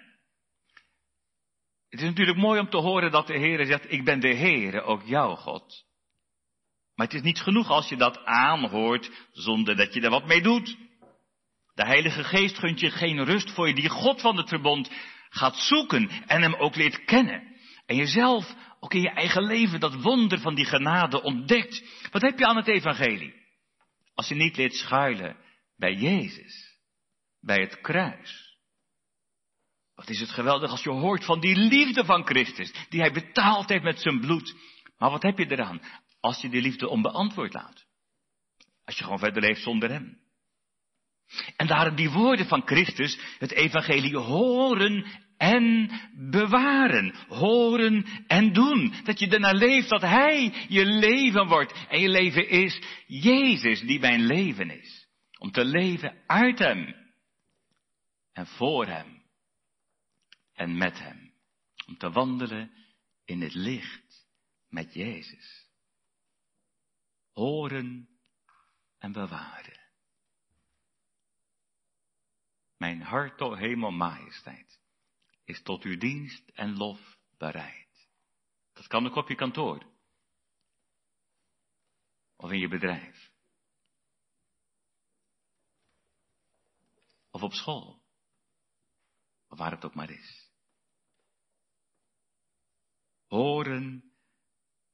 Het 1.89 1.99
is 1.99 2.05
natuurlijk 2.05 2.37
mooi 2.37 2.59
om 2.59 2.69
te 2.69 2.77
horen 2.77 3.11
dat 3.11 3.27
de 3.27 3.37
Heer 3.37 3.65
zegt, 3.65 3.91
ik 3.91 4.03
ben 4.03 4.19
de 4.19 4.35
Heere, 4.35 4.81
ook 4.81 5.03
jouw 5.05 5.35
God. 5.35 5.85
Maar 6.95 7.07
het 7.07 7.15
is 7.15 7.21
niet 7.21 7.41
genoeg 7.41 7.69
als 7.69 7.89
je 7.89 7.97
dat 7.97 8.25
aanhoort 8.25 9.11
zonder 9.31 9.75
dat 9.75 9.93
je 9.93 10.01
er 10.01 10.09
wat 10.09 10.25
mee 10.25 10.41
doet. 10.41 10.77
De 11.73 11.85
Heilige 11.85 12.23
Geest 12.23 12.57
gunt 12.57 12.79
je 12.79 12.91
geen 12.91 13.23
rust 13.23 13.51
voor 13.51 13.67
je 13.67 13.73
die 13.73 13.89
God 13.89 14.21
van 14.21 14.37
het 14.37 14.49
verbond 14.49 14.91
gaat 15.29 15.57
zoeken 15.57 16.09
en 16.27 16.41
hem 16.41 16.53
ook 16.53 16.75
leert 16.75 17.05
kennen. 17.05 17.55
En 17.85 17.95
jezelf 17.95 18.55
ook 18.79 18.93
in 18.93 19.01
je 19.01 19.09
eigen 19.09 19.43
leven 19.43 19.79
dat 19.79 20.01
wonder 20.01 20.39
van 20.39 20.55
die 20.55 20.65
genade 20.65 21.21
ontdekt. 21.21 21.83
Wat 22.11 22.21
heb 22.21 22.39
je 22.39 22.45
aan 22.45 22.55
het 22.55 22.67
evangelie? 22.67 23.33
Als 24.13 24.27
je 24.27 24.35
niet 24.35 24.57
leert 24.57 24.73
schuilen 24.73 25.37
bij 25.77 25.93
Jezus, 25.93 26.77
bij 27.39 27.61
het 27.61 27.81
kruis. 27.81 28.57
Wat 29.95 30.09
is 30.09 30.19
het 30.19 30.29
geweldig 30.29 30.71
als 30.71 30.83
je 30.83 30.89
hoort 30.89 31.25
van 31.25 31.39
die 31.39 31.55
liefde 31.55 32.05
van 32.05 32.25
Christus, 32.25 32.73
die 32.89 32.99
hij 32.99 33.11
betaald 33.11 33.69
heeft 33.69 33.83
met 33.83 33.99
zijn 33.99 34.19
bloed. 34.19 34.55
Maar 34.97 35.09
wat 35.09 35.23
heb 35.23 35.37
je 35.37 35.51
eraan 35.51 35.81
als 36.19 36.41
je 36.41 36.49
die 36.49 36.61
liefde 36.61 36.89
onbeantwoord 36.89 37.53
laat? 37.53 37.85
Als 38.85 38.97
je 38.97 39.03
gewoon 39.03 39.19
verder 39.19 39.41
leeft 39.41 39.61
zonder 39.61 39.89
hem. 39.89 40.20
En 41.55 41.67
daarom 41.67 41.95
die 41.95 42.09
woorden 42.09 42.45
van 42.45 42.61
Christus, 42.65 43.19
het 43.37 43.51
evangelie 43.51 44.17
horen 44.17 45.05
en 45.37 45.91
bewaren. 46.29 47.15
Horen 47.27 48.05
en 48.27 48.53
doen. 48.53 48.93
Dat 49.03 49.19
je 49.19 49.27
ernaar 49.27 49.55
leeft 49.55 49.89
dat 49.89 50.01
Hij 50.01 50.65
je 50.67 50.85
leven 50.85 51.47
wordt. 51.47 51.87
En 51.89 51.99
je 51.99 52.09
leven 52.09 52.49
is 52.49 52.81
Jezus 53.07 53.81
die 53.81 53.99
mijn 53.99 54.25
leven 54.25 54.69
is. 54.69 55.07
Om 55.39 55.51
te 55.51 55.65
leven 55.65 56.23
uit 56.27 56.59
Hem. 56.59 56.95
En 58.33 58.47
voor 58.47 58.85
Hem. 58.85 59.23
En 60.53 60.77
met 60.77 60.99
Hem. 60.99 61.33
Om 61.87 61.97
te 61.97 62.11
wandelen 62.11 62.71
in 63.25 63.41
het 63.41 63.53
licht 63.53 64.25
met 64.69 64.93
Jezus. 64.93 65.69
Horen 67.31 68.09
en 68.97 69.11
bewaren. 69.11 69.80
Mijn 72.81 73.01
hart, 73.01 73.41
o 73.41 73.53
hemel, 73.53 73.91
majesteit, 73.91 74.79
is 75.43 75.61
tot 75.61 75.83
uw 75.83 75.97
dienst 75.97 76.49
en 76.49 76.77
lof 76.77 77.17
bereid. 77.37 78.09
Dat 78.73 78.87
kan 78.87 79.05
ook 79.05 79.15
op 79.15 79.27
je 79.27 79.35
kantoor. 79.35 79.85
Of 82.35 82.51
in 82.51 82.59
je 82.59 82.67
bedrijf. 82.67 83.31
Of 87.31 87.41
op 87.41 87.53
school. 87.53 88.01
Of 89.47 89.57
waar 89.57 89.71
het 89.71 89.85
ook 89.85 89.95
maar 89.95 90.09
is. 90.09 90.49
Horen 93.27 94.13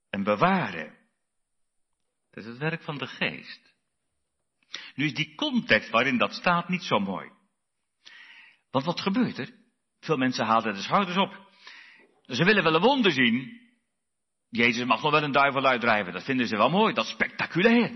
en 0.10 0.24
bewaren. 0.24 0.98
Dat 2.30 2.44
is 2.44 2.50
het 2.50 2.58
werk 2.58 2.84
van 2.84 2.98
de 2.98 3.08
geest. 3.08 3.74
Nu 4.96 5.06
is 5.06 5.14
die 5.14 5.36
context 5.36 5.90
waarin 5.90 6.18
dat 6.18 6.34
staat 6.34 6.70
niet 6.70 6.84
zo 6.84 7.00
mooi. 7.00 7.36
Want 8.78 8.90
wat 8.90 9.02
gebeurt 9.02 9.38
er? 9.38 9.50
Veel 10.00 10.18
mensen 10.18 10.46
halen 10.46 10.74
de 10.74 10.82
schouders 10.82 11.18
op. 11.18 11.50
Ze 12.22 12.44
willen 12.44 12.64
wel 12.64 12.76
een 12.76 12.82
wonder 12.82 13.12
zien. 13.12 13.62
Jezus 14.50 14.86
mag 14.86 15.02
nog 15.02 15.12
wel 15.12 15.24
een 15.24 15.32
duivel 15.32 15.66
uitdrijven. 15.66 16.14
Dat 16.14 16.24
vinden 16.24 16.48
ze 16.48 16.58
wel 16.58 16.70
mooi. 16.70 16.94
Dat 16.94 17.06
is 17.06 17.12
spectaculair. 17.12 17.92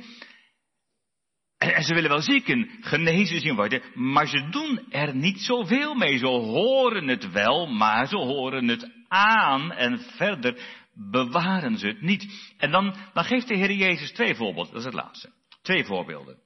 En, 1.58 1.84
ze 1.84 1.94
willen 1.94 2.10
wel 2.10 2.22
zieken 2.22 2.70
genezen 2.82 3.39
zien 3.39 3.56
worden. 3.56 3.82
Maar 3.94 4.28
ze 4.28 4.50
doen 4.50 4.91
er 4.91 5.15
niet 5.15 5.41
zoveel 5.41 5.94
mee. 5.94 6.17
Ze 6.17 6.28
horen 6.28 7.08
het 7.08 7.32
wel, 7.32 7.67
maar 7.67 8.08
ze 8.08 8.15
horen 8.15 8.67
het 8.67 8.91
aan. 9.08 9.72
En 9.72 10.00
verder 10.00 10.62
bewaren 10.94 11.78
ze 11.78 11.88
het 11.88 12.02
niet. 12.02 12.54
En 12.58 12.72
dan, 12.72 12.96
dan 13.13 13.24
geeft 13.24 13.48
de 13.48 13.58
Heer 13.58 13.72
Jezus 13.72 14.12
twee 14.12 14.36
voorbeelden. 14.36 14.74
Dat 14.74 14.82
is 14.82 14.86
het 14.86 15.04
laatste. 15.04 15.32
Twee 15.62 15.86
voorbeelden. 15.86 16.40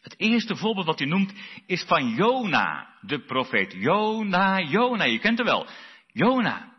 Het 0.00 0.18
eerste 0.18 0.56
voorbeeld 0.56 0.86
wat 0.86 0.98
hij 0.98 1.08
noemt 1.08 1.32
is 1.66 1.84
van 1.84 2.08
Jona, 2.08 2.98
de 3.00 3.20
profeet. 3.24 3.72
Jona, 3.72 4.60
Jona, 4.60 5.04
je 5.04 5.18
kent 5.18 5.38
hem 5.38 5.46
wel. 5.46 5.66
Jona. 6.06 6.78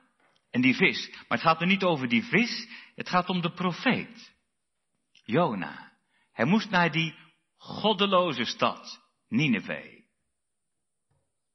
En 0.50 0.62
die 0.62 0.76
vis. 0.76 1.10
Maar 1.10 1.38
het 1.38 1.42
gaat 1.42 1.60
nu 1.60 1.66
niet 1.66 1.84
over 1.84 2.08
die 2.08 2.24
vis, 2.24 2.68
het 2.96 3.10
gaat 3.10 3.30
om 3.30 3.42
de 3.42 3.52
profeet. 3.52 4.34
Jona. 5.24 5.92
Hij 6.32 6.46
moest 6.46 6.70
naar 6.70 6.92
die 6.92 7.16
goddeloze 7.58 8.44
stad, 8.44 9.02
Nineveh. 9.28 10.00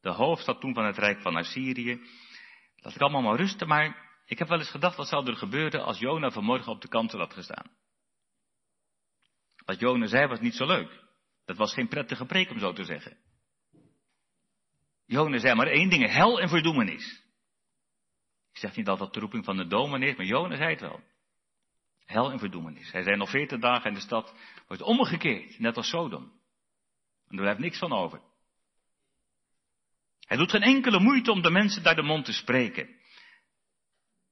De 0.01 0.11
hoofdstad 0.11 0.61
toen 0.61 0.75
van 0.75 0.85
het 0.85 0.99
Rijk 0.99 1.21
van 1.21 1.37
Assyrië. 1.37 2.01
Laat 2.77 2.95
ik 2.95 3.01
allemaal 3.01 3.23
maar 3.23 3.37
rusten, 3.37 3.69
maar 3.69 4.21
ik 4.27 4.39
heb 4.39 4.49
wel 4.49 4.59
eens 4.59 4.71
gedacht, 4.71 4.97
wat 4.97 5.09
zou 5.09 5.27
er 5.27 5.37
gebeuren 5.37 5.85
als 5.85 5.99
Jona 5.99 6.31
vanmorgen 6.31 6.73
op 6.73 6.81
de 6.81 6.89
kantel 6.89 7.19
had 7.19 7.33
gestaan? 7.33 7.71
Wat 9.65 9.81
Jona 9.81 10.07
zei 10.07 10.27
was 10.27 10.41
niet 10.41 10.55
zo 10.55 10.67
leuk. 10.67 11.06
Dat 11.47 11.57
was 11.57 11.73
geen 11.73 11.89
prettige 11.89 12.25
preek 12.25 12.51
om 12.51 12.59
zo 12.59 12.73
te 12.73 12.85
zeggen. 12.85 13.17
Jona 15.07 15.39
zei 15.39 15.55
maar 15.55 15.67
één 15.67 15.89
ding, 15.89 16.13
hel 16.13 16.41
en 16.41 16.49
verdoemenis. 16.49 17.25
Ik 18.53 18.59
zeg 18.59 18.77
niet 18.77 18.87
dat 18.87 18.99
dat 18.99 19.15
de 19.15 19.21
roeping 19.21 19.45
van 19.45 19.57
de 19.57 19.67
domen 19.67 20.03
is, 20.03 20.17
maar 20.17 20.27
Jona 20.27 20.57
zei 20.57 20.71
het 20.71 20.81
wel. 20.81 21.01
Hel 22.05 22.31
en 22.31 22.39
verdoemenis. 22.39 22.93
Hij 22.93 23.03
zei 23.03 23.17
nog 23.17 23.31
veertig 23.31 23.61
dagen 23.61 23.85
en 23.85 23.95
de 23.95 24.01
stad 24.01 24.35
wordt 24.67 24.83
omgekeerd, 24.83 25.59
net 25.59 25.77
als 25.77 25.89
Sodom. 25.89 26.33
En 27.29 27.37
er 27.37 27.43
blijft 27.43 27.61
niks 27.61 27.79
van 27.79 27.93
over. 27.93 28.21
Hij 30.21 30.37
doet 30.37 30.51
geen 30.51 30.63
enkele 30.63 31.01
moeite 31.01 31.31
om 31.31 31.43
de 31.43 31.51
mensen 31.51 31.83
daar 31.83 31.95
de 31.95 32.03
mond 32.03 32.25
te 32.25 32.33
spreken. 32.33 32.89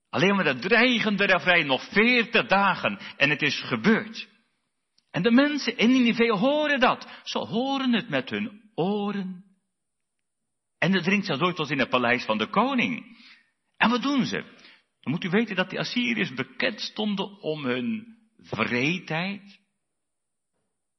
Alleen 0.09 0.35
maar 0.35 0.43
dat 0.43 0.61
dreigende 0.61 1.25
refrein, 1.25 1.65
nog 1.65 1.91
veertig 1.91 2.47
dagen 2.47 2.99
en 3.17 3.29
het 3.29 3.41
is 3.41 3.61
gebeurd. 3.61 4.27
En 5.15 5.21
de 5.21 5.31
mensen 5.31 5.77
in 5.77 5.91
Nineveh 5.91 6.39
horen 6.39 6.79
dat. 6.79 7.07
Ze 7.23 7.37
horen 7.37 7.93
het 7.93 8.09
met 8.09 8.29
hun 8.29 8.71
oren. 8.73 9.45
En 10.77 10.93
het 10.93 11.03
dringt 11.03 11.25
zelfs 11.25 11.41
door 11.41 11.53
tot 11.53 11.69
in 11.69 11.79
het 11.79 11.89
paleis 11.89 12.25
van 12.25 12.37
de 12.37 12.47
koning. 12.47 13.17
En 13.77 13.89
wat 13.89 14.01
doen 14.01 14.25
ze? 14.25 14.43
Dan 14.99 15.13
moet 15.13 15.23
u 15.23 15.29
weten 15.29 15.55
dat 15.55 15.69
de 15.69 15.79
Assyriërs 15.79 16.33
bekend 16.33 16.81
stonden 16.81 17.41
om 17.41 17.65
hun 17.65 18.17
vreedheid, 18.37 19.59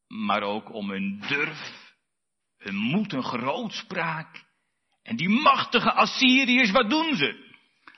maar 0.07 0.43
ook 0.43 0.73
om 0.73 0.91
hun 0.91 1.25
durf, 1.29 1.95
hun 2.57 2.77
moed, 2.77 3.13
hun 3.13 3.25
grootspraak. 3.25 4.45
En 5.03 5.17
die 5.17 5.29
machtige 5.29 5.93
Assyriërs, 5.93 6.71
wat 6.71 6.91
doen 6.91 7.17
ze? 7.17 7.46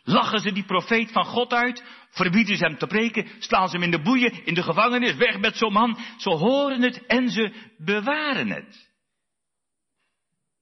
Lachen 0.08 0.40
ze 0.40 0.52
die 0.52 0.64
profeet 0.64 1.12
van 1.12 1.24
God 1.24 1.52
uit? 1.52 1.84
Verbieden 2.10 2.56
ze 2.56 2.64
hem 2.64 2.78
te 2.78 2.86
preken? 2.86 3.28
Slaan 3.38 3.68
ze 3.68 3.74
hem 3.74 3.84
in 3.84 3.90
de 3.90 4.02
boeien, 4.02 4.44
in 4.44 4.54
de 4.54 4.62
gevangenis, 4.62 5.14
weg 5.14 5.38
met 5.38 5.56
zo'n 5.56 5.72
man? 5.72 5.98
Ze 6.16 6.30
horen 6.30 6.82
het 6.82 7.06
en 7.06 7.28
ze 7.30 7.52
bewaren 7.78 8.50
het. 8.50 8.88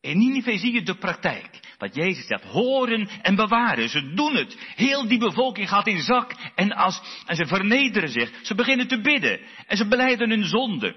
In 0.00 0.18
Nineveh 0.18 0.58
zie 0.58 0.72
je 0.72 0.82
de 0.82 0.98
praktijk. 0.98 1.60
Wat 1.78 1.94
Jezus 1.94 2.26
zegt, 2.26 2.44
horen 2.44 3.08
en 3.22 3.34
bewaren. 3.34 3.88
Ze 3.88 4.14
doen 4.14 4.36
het. 4.36 4.56
Heel 4.74 5.08
die 5.08 5.18
bevolking 5.18 5.68
gaat 5.68 5.86
in 5.86 6.00
zak 6.00 6.32
en 6.54 6.72
as. 6.72 7.22
En 7.26 7.36
ze 7.36 7.46
vernederen 7.46 8.08
zich. 8.08 8.30
Ze 8.42 8.54
beginnen 8.54 8.88
te 8.88 9.00
bidden. 9.00 9.40
En 9.66 9.76
ze 9.76 9.88
beleiden 9.88 10.30
hun 10.30 10.44
zonde. 10.44 10.94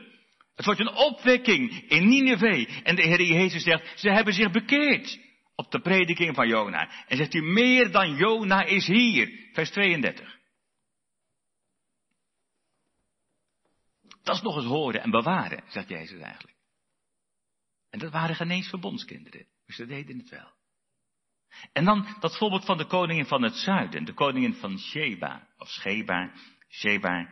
Het 0.55 0.65
wordt 0.65 0.79
een 0.79 0.95
opwekking 0.95 1.83
in 1.87 2.07
Nineveh. 2.07 2.69
En 2.83 2.95
de 2.95 3.01
Heer 3.01 3.21
Jezus 3.21 3.63
zegt, 3.63 3.99
ze 3.99 4.09
hebben 4.09 4.33
zich 4.33 4.51
bekeerd 4.51 5.19
op 5.59 5.71
de 5.71 5.79
prediking 5.79 6.35
van 6.35 6.47
Jona. 6.47 6.89
En 7.07 7.17
zegt 7.17 7.33
hij, 7.33 7.41
meer 7.41 7.91
dan 7.91 8.15
Jona 8.15 8.63
is 8.63 8.87
hier. 8.87 9.49
Vers 9.53 9.71
32. 9.71 10.37
Dat 14.23 14.35
is 14.35 14.41
nog 14.41 14.55
eens 14.55 14.65
horen 14.65 15.01
en 15.01 15.11
bewaren, 15.11 15.63
zegt 15.67 15.89
Jezus 15.89 16.21
eigenlijk. 16.21 16.57
En 17.89 17.99
dat 17.99 18.11
waren 18.11 18.35
geen 18.35 18.51
eens 18.51 18.69
verbondskinderen, 18.69 19.47
dus 19.65 19.75
ze 19.75 19.85
deden 19.85 20.17
het 20.17 20.29
wel. 20.29 20.51
En 21.73 21.85
dan 21.85 22.15
dat 22.19 22.37
voorbeeld 22.37 22.65
van 22.65 22.77
de 22.77 22.85
koningin 22.85 23.25
van 23.25 23.43
het 23.43 23.55
zuiden, 23.55 24.05
de 24.05 24.13
koningin 24.13 24.53
van 24.53 24.79
Sheba, 24.79 25.47
of 25.57 25.69
Sheba, 25.69 26.31
Sheba. 26.69 27.29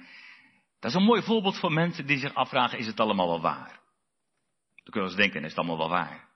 Dat 0.79 0.91
is 0.91 0.97
een 0.97 1.03
mooi 1.03 1.21
voorbeeld 1.21 1.59
voor 1.59 1.71
mensen 1.71 2.05
die 2.05 2.17
zich 2.17 2.33
afvragen, 2.33 2.79
is 2.79 2.87
het 2.87 2.99
allemaal 2.99 3.27
wel 3.27 3.41
waar? 3.41 3.79
Dan 4.75 4.91
kunnen 4.91 5.09
eens 5.09 5.19
denken, 5.19 5.43
is 5.43 5.49
het 5.49 5.57
allemaal 5.57 5.77
wel 5.77 5.89
waar? 5.89 6.26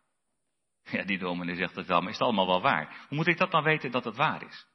Ja, 0.92 1.04
die 1.04 1.18
dominee 1.18 1.56
zegt 1.56 1.76
het 1.76 1.88
wel, 1.88 2.00
maar 2.00 2.10
is 2.10 2.18
het 2.18 2.28
allemaal 2.28 2.48
wel 2.48 2.62
waar? 2.62 3.06
Hoe 3.08 3.18
moet 3.18 3.28
ik 3.28 3.38
dat 3.38 3.52
dan 3.52 3.64
weten 3.64 3.92
dat 3.92 4.06
het 4.06 4.16
waar 4.16 4.48
is? 4.48 4.66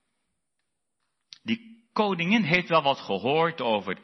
Die 1.42 1.88
koningin 1.92 2.42
heeft 2.42 2.68
wel 2.68 2.82
wat 2.82 2.98
gehoord 2.98 3.60
over, 3.60 3.98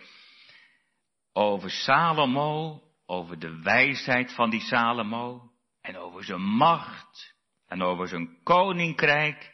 over 1.33 1.71
Salomo, 1.71 2.83
over 3.07 3.39
de 3.39 3.63
wijsheid 3.63 4.35
van 4.35 4.51
die 4.51 4.61
Salomo, 4.61 5.51
en 5.81 5.97
over 5.97 6.25
zijn 6.25 6.41
macht, 6.41 7.35
en 7.67 7.83
over 7.83 8.09
zijn 8.09 8.43
koninkrijk, 8.43 9.53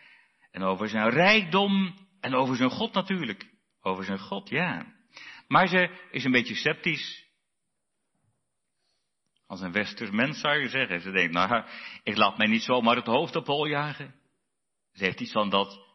en 0.50 0.62
over 0.62 0.88
zijn 0.88 1.10
rijkdom, 1.10 1.94
en 2.20 2.34
over 2.34 2.56
zijn 2.56 2.70
God 2.70 2.92
natuurlijk. 2.92 3.56
Over 3.80 4.04
zijn 4.04 4.18
God, 4.18 4.48
ja. 4.48 4.86
Maar 5.46 5.68
ze 5.68 6.08
is 6.10 6.24
een 6.24 6.32
beetje 6.32 6.54
sceptisch. 6.54 7.27
Als 9.48 9.60
een 9.60 9.72
westers 9.72 10.10
mens 10.10 10.40
zou 10.40 10.58
je 10.58 10.68
zeggen. 10.68 11.00
Ze 11.00 11.10
denkt, 11.10 11.32
nou, 11.32 11.64
ik 12.02 12.16
laat 12.16 12.38
mij 12.38 12.46
niet 12.46 12.62
zomaar 12.62 12.96
het 12.96 13.06
hoofd 13.06 13.36
op 13.36 13.46
hol 13.46 13.66
jagen. 13.66 14.14
Ze 14.92 15.04
heeft 15.04 15.20
iets 15.20 15.32
van 15.32 15.50
dat 15.50 15.86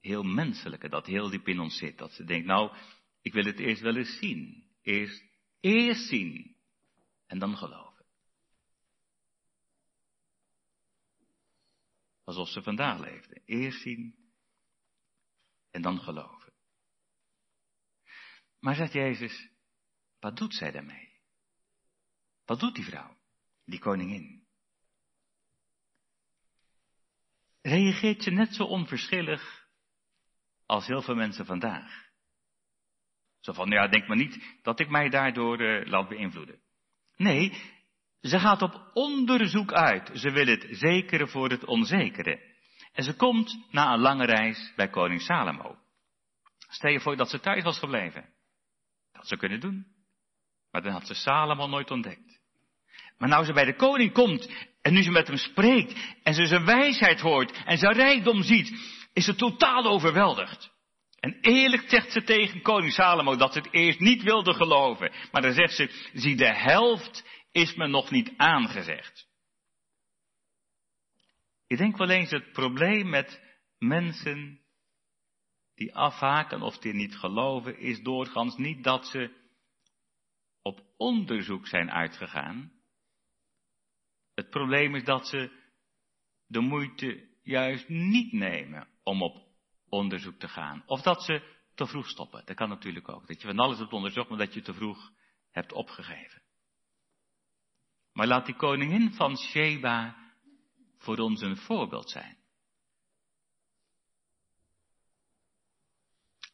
heel 0.00 0.22
menselijke, 0.22 0.88
dat 0.88 1.06
heel 1.06 1.30
diep 1.30 1.48
in 1.48 1.60
ons 1.60 1.76
zit. 1.76 1.98
Dat 1.98 2.12
ze 2.12 2.24
denkt, 2.24 2.46
nou, 2.46 2.76
ik 3.22 3.32
wil 3.32 3.44
het 3.44 3.58
eerst 3.58 3.82
wel 3.82 3.96
eens 3.96 4.18
zien. 4.18 4.70
Eerst, 4.82 5.24
eerst 5.60 6.08
zien. 6.08 6.56
En 7.26 7.38
dan 7.38 7.56
geloven. 7.56 8.04
Alsof 12.24 12.48
ze 12.48 12.62
vandaag 12.62 12.98
leefde. 12.98 13.42
Eerst 13.44 13.80
zien. 13.80 14.14
En 15.70 15.82
dan 15.82 16.00
geloven. 16.00 16.52
Maar 18.60 18.74
zegt 18.74 18.92
Jezus, 18.92 19.50
wat 20.20 20.36
doet 20.36 20.54
zij 20.54 20.70
daarmee? 20.70 21.13
Wat 22.44 22.60
doet 22.60 22.74
die 22.74 22.84
vrouw, 22.84 23.16
die 23.64 23.78
koningin? 23.78 24.42
Reageert 27.62 28.22
ze 28.22 28.30
net 28.30 28.54
zo 28.54 28.64
onverschillig 28.64 29.68
als 30.66 30.86
heel 30.86 31.02
veel 31.02 31.14
mensen 31.14 31.46
vandaag? 31.46 32.04
Zo 33.40 33.52
van, 33.52 33.70
ja, 33.70 33.88
denk 33.88 34.06
maar 34.06 34.16
niet 34.16 34.58
dat 34.62 34.80
ik 34.80 34.88
mij 34.88 35.08
daardoor 35.08 35.60
uh, 35.60 35.86
laat 35.86 36.08
beïnvloeden. 36.08 36.60
Nee, 37.16 37.52
ze 38.20 38.38
gaat 38.38 38.62
op 38.62 38.90
onderzoek 38.92 39.72
uit. 39.72 40.10
Ze 40.14 40.30
wil 40.30 40.46
het 40.46 40.66
zekere 40.70 41.26
voor 41.26 41.50
het 41.50 41.64
onzekere. 41.64 42.52
En 42.92 43.04
ze 43.04 43.16
komt 43.16 43.66
na 43.70 43.92
een 43.92 44.00
lange 44.00 44.24
reis 44.24 44.72
bij 44.76 44.88
koning 44.88 45.20
Salomo. 45.20 45.78
Stel 46.58 46.90
je 46.90 47.00
voor 47.00 47.16
dat 47.16 47.30
ze 47.30 47.40
thuis 47.40 47.64
was 47.64 47.78
gebleven. 47.78 48.34
Dat 49.12 49.28
ze 49.28 49.36
kunnen 49.36 49.60
doen. 49.60 49.93
Maar 50.74 50.82
dan 50.82 50.92
had 50.92 51.06
ze 51.06 51.14
Salomo 51.14 51.66
nooit 51.66 51.90
ontdekt. 51.90 52.40
Maar 53.18 53.28
nou 53.28 53.44
ze 53.44 53.52
bij 53.52 53.64
de 53.64 53.76
koning 53.76 54.12
komt 54.12 54.50
en 54.82 54.92
nu 54.92 55.02
ze 55.02 55.10
met 55.10 55.26
hem 55.26 55.36
spreekt 55.36 56.16
en 56.22 56.34
ze 56.34 56.46
zijn 56.46 56.64
wijsheid 56.64 57.20
hoort 57.20 57.62
en 57.64 57.78
zijn 57.78 57.92
rijkdom 57.92 58.42
ziet, 58.42 58.72
is 59.12 59.24
ze 59.24 59.34
totaal 59.34 59.84
overweldigd. 59.84 60.72
En 61.20 61.38
eerlijk 61.40 61.88
zegt 61.88 62.12
ze 62.12 62.22
tegen 62.22 62.62
koning 62.62 62.92
Salomo 62.92 63.36
dat 63.36 63.52
ze 63.52 63.58
het 63.58 63.72
eerst 63.72 63.98
niet 63.98 64.22
wilde 64.22 64.54
geloven. 64.54 65.12
Maar 65.32 65.42
dan 65.42 65.52
zegt 65.52 65.74
ze, 65.74 66.08
zie 66.12 66.36
de 66.36 66.54
helft 66.54 67.24
is 67.52 67.74
me 67.74 67.86
nog 67.86 68.10
niet 68.10 68.32
aangezegd. 68.36 69.28
Ik 71.66 71.78
denk 71.78 71.96
wel 71.96 72.10
eens 72.10 72.30
het 72.30 72.52
probleem 72.52 73.08
met 73.08 73.40
mensen 73.78 74.60
die 75.74 75.94
afhaken 75.94 76.62
of 76.62 76.78
die 76.78 76.94
niet 76.94 77.16
geloven, 77.16 77.78
is 77.78 78.02
doorgaans 78.02 78.56
niet 78.56 78.84
dat 78.84 79.06
ze 79.06 79.42
op 80.64 80.84
onderzoek 80.96 81.66
zijn 81.66 81.90
uitgegaan. 81.90 82.72
Het 84.34 84.50
probleem 84.50 84.94
is 84.94 85.04
dat 85.04 85.28
ze 85.28 85.62
de 86.46 86.60
moeite 86.60 87.28
juist 87.42 87.88
niet 87.88 88.32
nemen 88.32 88.88
om 89.02 89.22
op 89.22 89.48
onderzoek 89.88 90.38
te 90.38 90.48
gaan. 90.48 90.82
Of 90.86 91.02
dat 91.02 91.22
ze 91.22 91.62
te 91.74 91.86
vroeg 91.86 92.08
stoppen. 92.08 92.46
Dat 92.46 92.56
kan 92.56 92.68
natuurlijk 92.68 93.08
ook. 93.08 93.26
Dat 93.26 93.40
je 93.40 93.46
van 93.46 93.58
alles 93.58 93.78
hebt 93.78 93.92
onderzocht, 93.92 94.28
maar 94.28 94.38
dat 94.38 94.54
je 94.54 94.62
te 94.62 94.74
vroeg 94.74 95.12
hebt 95.50 95.72
opgegeven. 95.72 96.42
Maar 98.12 98.26
laat 98.26 98.46
die 98.46 98.56
koningin 98.56 99.12
van 99.12 99.36
Sheba 99.36 100.32
voor 100.98 101.18
ons 101.18 101.40
een 101.40 101.56
voorbeeld 101.56 102.10
zijn. 102.10 102.36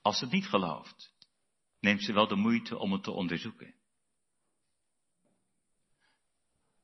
Als 0.03 0.19
ze 0.19 0.25
het 0.25 0.33
niet 0.33 0.47
gelooft, 0.47 1.15
neemt 1.81 2.05
ze 2.05 2.13
wel 2.13 2.29
de 2.29 2.37
moeite 2.37 2.79
om 2.79 2.93
het 2.93 3.03
te 3.03 3.11
onderzoeken. 3.11 3.80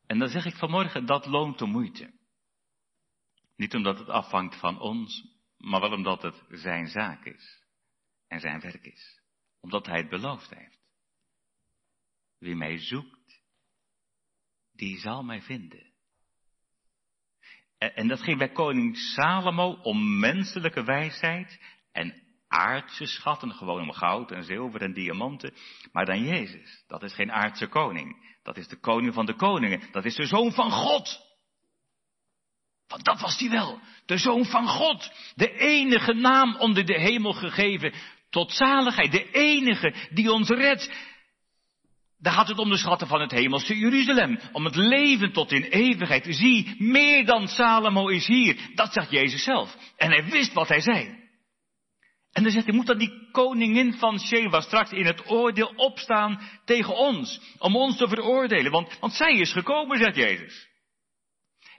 En 0.07 0.19
dan 0.19 0.29
zeg 0.29 0.45
ik 0.45 0.57
vanmorgen, 0.57 1.07
dat 1.07 1.27
loont 1.27 1.59
de 1.59 1.67
moeite. 1.67 2.15
Niet 3.57 3.75
omdat 3.75 3.99
het 3.99 4.09
afhangt 4.09 4.57
van 4.57 4.81
ons, 4.81 5.27
maar 5.57 5.81
wel 5.81 5.93
omdat 5.93 6.23
het 6.23 6.45
zijn 6.49 6.87
zaak 6.87 7.25
is 7.25 7.63
en 8.29 8.41
zijn 8.41 8.61
werk 8.61 8.85
is. 8.85 9.21
Omdat 9.61 9.87
hij 9.87 9.97
het 9.97 10.09
beloofd 10.09 10.55
heeft. 10.55 10.79
Wie 12.39 12.55
mij 12.55 12.79
zoekt, 12.79 13.43
die 14.73 14.99
zal 14.99 15.23
mij 15.23 15.43
vinden. 15.43 15.95
En, 17.79 18.09
dat 18.09 18.21
ging 18.21 18.39
bij 18.39 18.53
koning 18.53 18.97
Salomo 18.97 19.73
om 19.73 20.19
menselijke 20.19 20.85
wijsheid 20.85 21.61
en 21.93 22.26
aardse 22.57 23.07
schatten, 23.07 23.53
gewoon 23.53 23.81
om 23.81 23.93
goud 23.93 24.31
en 24.31 24.45
zilver 24.45 24.83
en 24.83 24.93
diamanten. 24.93 25.55
Maar 25.93 26.05
dan 26.05 26.25
Jezus, 26.25 26.85
dat 26.87 27.03
is 27.03 27.15
geen 27.15 27.33
aardse 27.33 27.67
koning. 27.67 28.35
Dat 28.43 28.57
is 28.57 28.69
de 28.69 28.81
koning 28.81 29.15
van 29.15 29.27
de 29.27 29.35
koningen. 29.35 29.83
Dat 29.93 30.05
is 30.05 30.15
de 30.15 30.27
zoon 30.27 30.53
van 30.53 30.71
God. 30.71 31.21
Want 32.89 33.05
dat 33.05 33.21
was 33.21 33.39
hij 33.39 33.51
wel. 33.51 33.81
De 34.07 34.19
zoon 34.19 34.45
van 34.45 34.69
God. 34.69 35.11
De 35.35 35.59
enige 35.59 36.13
naam 36.13 36.57
onder 36.57 36.85
de 36.85 37.01
hemel 37.01 37.33
gegeven 37.33 37.93
tot 38.31 38.53
zaligheid. 38.53 39.13
De 39.13 39.31
enige 39.31 39.95
die 40.11 40.33
ons 40.33 40.49
redt. 40.49 40.91
Daar 42.19 42.33
gaat 42.33 42.49
het 42.49 42.59
om 42.59 42.71
de 42.71 42.77
schatten 42.77 43.07
van 43.07 43.21
het 43.21 43.31
hemelse 43.31 43.79
Jeruzalem. 43.79 44.39
Om 44.53 44.65
het 44.65 44.77
leven 44.77 45.33
tot 45.33 45.53
in 45.53 45.63
eeuwigheid. 45.63 46.27
Zie, 46.29 46.75
meer 46.79 47.25
dan 47.25 47.49
Salomo 47.49 48.09
is 48.09 48.27
hier. 48.27 48.71
Dat 48.75 48.93
zegt 48.93 49.11
Jezus 49.11 49.45
zelf. 49.45 49.77
En 49.97 50.11
hij 50.11 50.25
wist 50.25 50.53
wat 50.53 50.69
hij 50.69 50.81
zei. 50.81 51.26
En 52.37 52.43
dan 52.43 52.53
zegt 52.53 52.67
hij, 52.67 52.75
moet 52.75 52.87
dan 52.87 52.99
die 52.99 53.29
koningin 53.33 53.93
van 53.93 54.21
Sheba 54.21 54.61
straks 54.61 54.91
in 54.91 55.07
het 55.07 55.31
oordeel 55.31 55.73
opstaan 55.77 56.41
tegen 56.65 56.97
ons. 56.97 57.41
Om 57.59 57.77
ons 57.77 57.97
te 57.97 58.09
veroordelen. 58.09 58.73
Want, 58.73 58.99
want 58.99 59.13
zij 59.13 59.33
is 59.33 59.53
gekomen, 59.53 59.99
zegt 59.99 60.17
Jezus. 60.17 60.69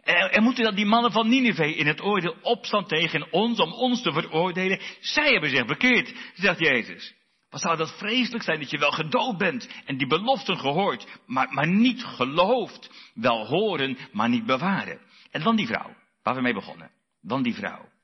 En, 0.01 0.31
en 0.31 0.43
moeten 0.43 0.63
dan 0.63 0.75
die 0.75 0.85
mannen 0.85 1.11
van 1.11 1.29
Nineveh 1.29 1.77
in 1.77 1.87
het 1.87 2.01
oordeel 2.01 2.35
opstaan 2.41 2.87
tegen 2.87 3.31
ons 3.31 3.59
om 3.59 3.73
ons 3.73 4.01
te 4.01 4.11
veroordelen? 4.11 4.81
Zij 4.99 5.31
hebben 5.31 5.49
zich 5.49 5.65
bekeerd, 5.65 6.13
zegt 6.33 6.59
Jezus. 6.59 7.13
Wat 7.49 7.61
zou 7.61 7.77
dat 7.77 7.97
vreselijk 7.97 8.43
zijn 8.43 8.59
dat 8.59 8.69
je 8.69 8.77
wel 8.77 8.91
gedood 8.91 9.37
bent 9.37 9.69
en 9.85 9.97
die 9.97 10.07
beloften 10.07 10.57
gehoord, 10.57 11.07
maar, 11.25 11.53
maar 11.53 11.67
niet 11.67 12.03
geloofd. 12.03 13.11
Wel 13.13 13.45
horen, 13.45 13.97
maar 14.11 14.29
niet 14.29 14.45
bewaren. 14.45 14.99
En 15.31 15.43
dan 15.43 15.55
die 15.55 15.67
vrouw, 15.67 15.95
waar 16.23 16.35
we 16.35 16.41
mee 16.41 16.53
begonnen. 16.53 16.91
Dan 17.21 17.43
die 17.43 17.55
vrouw. 17.55 17.95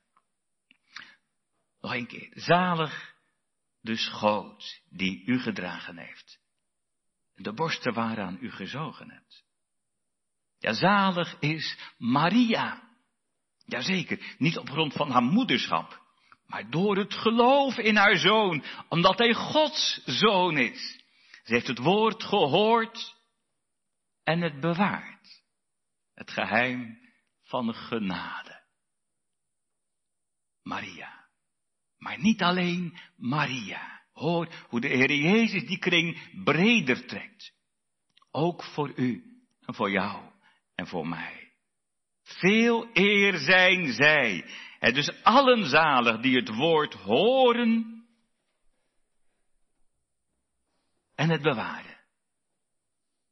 Nog 1.84 1.94
een 1.94 2.06
keer. 2.06 2.30
Zalig 2.34 3.14
de 3.80 3.96
schoot 3.96 4.80
die 4.88 5.24
u 5.26 5.38
gedragen 5.38 5.98
heeft. 5.98 6.40
De 7.34 7.52
borsten 7.52 7.94
waaraan 7.94 8.38
u 8.40 8.50
gezogen 8.50 9.10
hebt. 9.10 9.44
Ja, 10.58 10.72
zalig 10.72 11.38
is 11.40 11.78
Maria. 11.98 12.82
Jazeker, 13.64 14.34
niet 14.38 14.58
op 14.58 14.70
grond 14.70 14.92
van 14.92 15.10
haar 15.10 15.22
moederschap, 15.22 16.02
maar 16.46 16.70
door 16.70 16.96
het 16.96 17.14
geloof 17.14 17.76
in 17.76 17.96
haar 17.96 18.16
zoon, 18.16 18.64
omdat 18.88 19.18
hij 19.18 19.34
Gods 19.34 20.02
zoon 20.04 20.58
is. 20.58 21.04
Ze 21.42 21.54
heeft 21.54 21.66
het 21.66 21.78
woord 21.78 22.22
gehoord 22.22 23.14
en 24.22 24.40
het 24.40 24.60
bewaard. 24.60 25.42
Het 26.14 26.30
geheim 26.30 26.98
van 27.42 27.74
genade. 27.74 28.62
Maria. 30.62 31.23
Maar 32.04 32.20
niet 32.20 32.42
alleen 32.42 32.98
Maria. 33.16 34.02
Hoor 34.12 34.48
hoe 34.68 34.80
de 34.80 34.88
Heer 34.88 35.14
Jezus 35.14 35.66
die 35.66 35.78
kring 35.78 36.42
breder 36.44 37.06
trekt. 37.06 37.52
Ook 38.30 38.62
voor 38.62 38.92
u 38.96 39.24
en 39.60 39.74
voor 39.74 39.90
jou 39.90 40.30
en 40.74 40.86
voor 40.86 41.08
mij. 41.08 41.52
Veel 42.22 42.88
eer 42.92 43.38
zijn 43.38 43.92
zij. 43.92 44.44
Het 44.78 44.94
dus 44.94 45.22
allen 45.22 45.64
zalig 45.68 46.20
die 46.20 46.36
het 46.36 46.48
woord 46.48 46.94
horen 46.94 48.04
en 51.14 51.30
het 51.30 51.42
bewaren. 51.42 52.00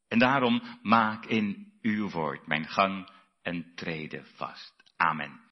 En 0.09 0.19
daarom 0.19 0.79
maak 0.83 1.25
in 1.25 1.73
uw 1.83 2.11
woord 2.11 2.47
mijn 2.47 2.69
gang 2.69 3.11
en 3.43 3.73
treden 3.75 4.27
vast. 4.27 4.75
Amen. 4.97 5.41